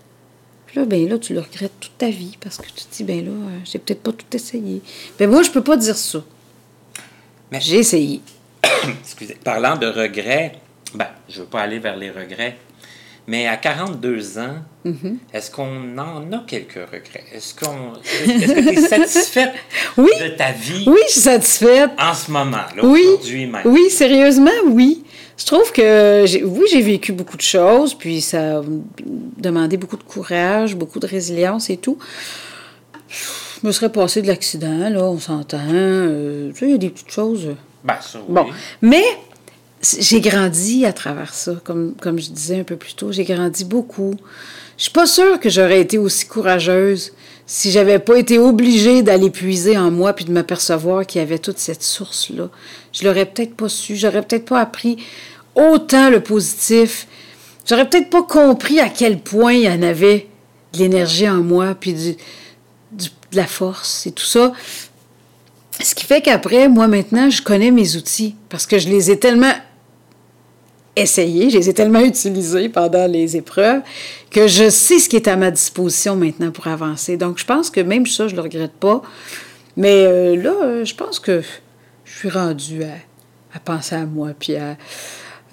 [0.67, 3.03] Puis là, ben là, tu le regrettes toute ta vie parce que tu te dis,
[3.03, 4.81] ben là, euh, j'ai peut-être pas tout essayé.
[5.17, 6.23] Ben moi, je peux pas dire ça.
[7.59, 8.21] J'ai essayé.
[9.01, 9.37] Excusez.
[9.43, 10.53] Parlant de regrets,
[10.93, 12.57] ben, je ne veux pas aller vers les regrets,
[13.27, 15.17] mais à 42 ans, mm-hmm.
[15.33, 17.25] est-ce qu'on en a quelques regrets?
[17.33, 19.53] Est-ce qu'on est-ce que tu es satisfaite
[19.97, 20.85] de ta vie?
[20.87, 21.91] Oui, je suis satisfaite.
[21.99, 23.01] En ce moment, là, oui.
[23.01, 23.61] aujourd'hui même?
[23.65, 25.03] Oui, sérieusement, oui.
[25.37, 28.61] Je trouve que, oui, j'ai vécu beaucoup de choses, puis ça a
[29.37, 31.97] demandé beaucoup de courage, beaucoup de résilience et tout
[33.67, 35.59] me serais passé de l'accident, là, on s'entend.
[35.69, 37.47] Euh, tu sais, il y a des petites choses.
[37.83, 38.33] Ben, ça, oui.
[38.33, 38.45] Bon.
[38.81, 39.03] Mais
[39.99, 43.11] j'ai grandi à travers ça, comme, comme je disais un peu plus tôt.
[43.11, 44.15] J'ai grandi beaucoup.
[44.77, 47.13] Je suis pas sûre que j'aurais été aussi courageuse
[47.45, 51.37] si j'avais pas été obligée d'aller puiser en moi puis de m'apercevoir qu'il y avait
[51.37, 52.49] toute cette source-là.
[52.91, 53.95] Je l'aurais peut-être pas su.
[53.95, 54.97] J'aurais peut-être pas appris
[55.53, 57.07] autant le positif.
[57.67, 60.27] J'aurais peut-être pas compris à quel point il y en avait
[60.73, 62.15] de l'énergie en moi puis du
[63.35, 64.53] de la force et tout ça.
[65.81, 69.19] Ce qui fait qu'après, moi maintenant, je connais mes outils parce que je les ai
[69.19, 69.53] tellement
[70.95, 73.81] essayés, je les ai tellement utilisés pendant les épreuves
[74.31, 77.17] que je sais ce qui est à ma disposition maintenant pour avancer.
[77.17, 79.01] Donc, je pense que même ça, je ne le regrette pas.
[79.75, 81.41] Mais euh, là, je pense que
[82.05, 82.95] je suis rendue à,
[83.53, 84.77] à penser à moi, puis à,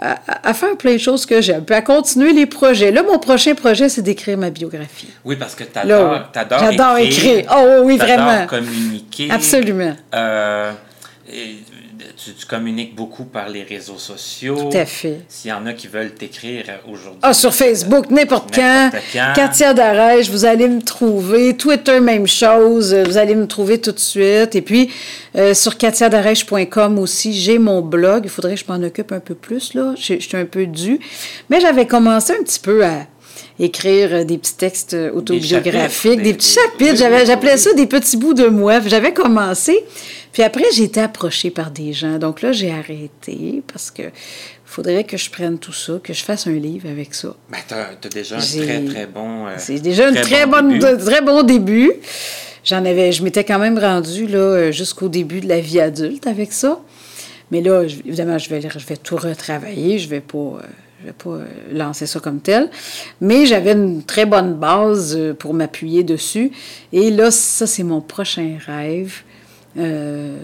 [0.03, 2.91] à, faire plein de choses que j'aime, puis à continuer les projets.
[2.91, 5.09] Là, mon prochain projet, c'est d'écrire ma biographie.
[5.25, 7.47] Oui, parce que tu adores, J'adore écrire.
[7.55, 8.47] Oh oui, vraiment.
[8.47, 9.31] communiquer.
[9.31, 9.97] Absolument.
[10.15, 10.73] Euh,
[12.25, 14.71] tu, communiques beaucoup par les réseaux sociaux.
[14.71, 15.21] Tout à fait.
[15.29, 17.21] S'il y en a qui veulent t'écrire aujourd'hui.
[17.23, 18.91] Ah, sur Facebook, n'importe quand.
[19.13, 19.33] quand.
[19.35, 21.57] Katia Darèche, vous allez me trouver.
[21.57, 22.95] Twitter, même chose.
[22.95, 24.55] Vous allez me trouver tout de suite.
[24.55, 24.91] Et puis,
[25.37, 28.23] euh, sur katiadarèche.com aussi, j'ai mon blog.
[28.25, 29.95] Il faudrait que je m'en occupe un peu plus, là.
[29.97, 31.01] Je, je suis un peu due.
[31.51, 33.07] Mais j'avais commencé un petit peu à
[33.59, 36.97] écrire des petits textes autobiographiques, des, petits chapitres.
[37.27, 38.81] J'appelais ça des petits bouts de moi.
[38.87, 39.85] J'avais commencé.
[40.33, 42.19] Puis après, j'ai été approchée par des gens.
[42.19, 44.05] Donc là, j'ai arrêté parce que
[44.65, 47.35] faudrait que je prenne tout ça, que je fasse un livre avec ça.
[47.51, 49.47] Ben, tu as, déjà un très, très bon.
[49.47, 51.93] Euh, c'est déjà un très, bon, très bon début.
[52.65, 56.27] J'en avais, je m'étais quand même rendue là, euh, jusqu'au début de la vie adulte
[56.27, 56.81] avec ça.
[57.51, 59.99] Mais là, évidemment, je vais, je vais tout retravailler.
[59.99, 60.39] Je vais pas.
[60.39, 60.61] Euh,
[61.03, 61.41] je vais pas
[61.73, 62.71] lancer ça comme tel.
[63.21, 66.53] Mais j'avais une très bonne base pour m'appuyer dessus.
[66.93, 69.23] Et là, ça, c'est mon prochain rêve.
[69.79, 70.37] Euh,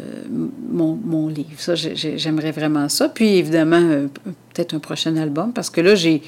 [0.71, 1.51] mon, mon, livre.
[1.59, 3.09] Ça, j'aimerais vraiment ça.
[3.09, 4.07] Puis évidemment, euh,
[4.55, 6.23] peut-être un prochain album, parce que là, j'ai.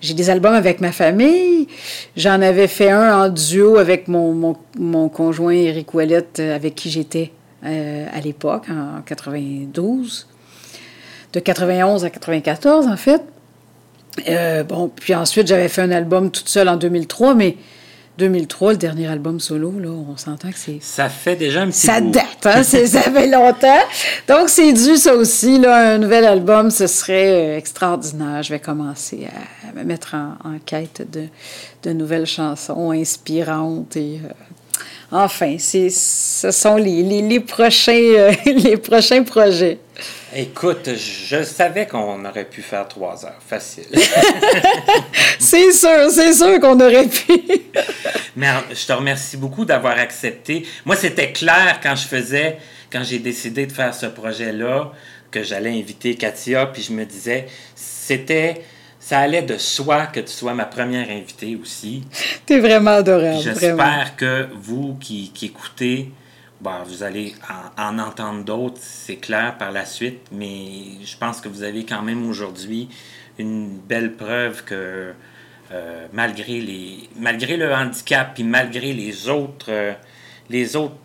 [0.00, 1.66] J'ai des albums avec ma famille.
[2.16, 6.76] J'en avais fait un en duo avec mon, mon, mon conjoint Eric Ouellette, euh, avec
[6.76, 7.32] qui j'étais
[7.64, 10.28] à l'époque, en 92.
[11.32, 13.20] De 91 à 94, en fait.
[14.28, 17.56] Euh, bon, puis ensuite, j'avais fait un album toute seule en 2003, mais
[18.18, 20.78] 2003, le dernier album solo, là, on s'entend que c'est...
[20.80, 22.10] Ça fait déjà un petit Ça bout.
[22.10, 22.62] date, hein?
[22.64, 23.84] ça fait longtemps.
[24.26, 28.42] Donc, c'est dû, ça aussi, là, un nouvel album, ce serait euh, extraordinaire.
[28.42, 29.28] Je vais commencer
[29.68, 31.26] à, me mettre en, en quête de,
[31.84, 34.20] de, nouvelles chansons inspirantes et...
[34.24, 34.32] Euh,
[35.10, 39.78] enfin, ce sont les, les, les prochains, euh, les prochains projets.
[40.36, 43.86] Écoute, je savais qu'on aurait pu faire trois heures, facile.
[45.38, 47.32] c'est sûr, c'est sûr qu'on aurait pu.
[48.36, 50.66] Mais je te remercie beaucoup d'avoir accepté.
[50.84, 52.58] Moi, c'était clair quand je faisais,
[52.92, 54.92] quand j'ai décidé de faire ce projet-là,
[55.30, 58.62] que j'allais inviter Katia, puis je me disais, c'était,
[59.00, 62.04] ça allait de soi que tu sois ma première invitée aussi.
[62.46, 63.42] T'es vraiment adorable.
[63.42, 66.12] J'espère que vous qui, qui écoutez,
[66.60, 67.34] Bon, vous allez
[67.76, 71.84] en, en entendre d'autres, c'est clair, par la suite, mais je pense que vous avez
[71.84, 72.88] quand même aujourd'hui
[73.38, 75.12] une belle preuve que
[75.70, 79.92] euh, malgré, les, malgré le handicap et malgré les autres, euh,
[80.50, 80.96] les autres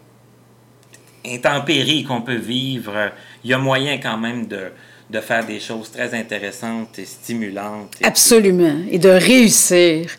[1.24, 3.11] intempéries qu'on peut vivre,
[3.44, 4.72] il y a moyen quand même de,
[5.10, 7.94] de faire des choses très intéressantes et stimulantes.
[8.02, 8.78] Et Absolument.
[8.90, 10.10] Et de réussir,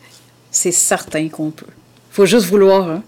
[0.51, 1.65] c'est certain qu'on peut.
[1.67, 3.03] Il faut juste vouloir, hein,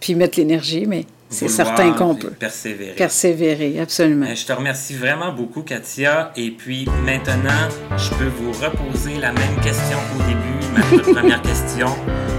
[0.00, 2.30] puis mettre l'énergie, mais c'est certain qu'on peut.
[2.30, 2.92] Persévérer.
[2.92, 4.26] Persévérer, absolument.
[4.34, 6.32] Je te remercie vraiment beaucoup, Katia.
[6.36, 11.88] Et puis maintenant, je peux vous reposer la même question qu'au début, ma première question.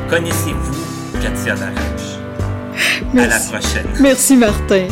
[0.10, 2.20] Connaissez-vous Katia Darèche?
[3.18, 3.88] À la prochaine.
[3.99, 4.88] Merci, Martin.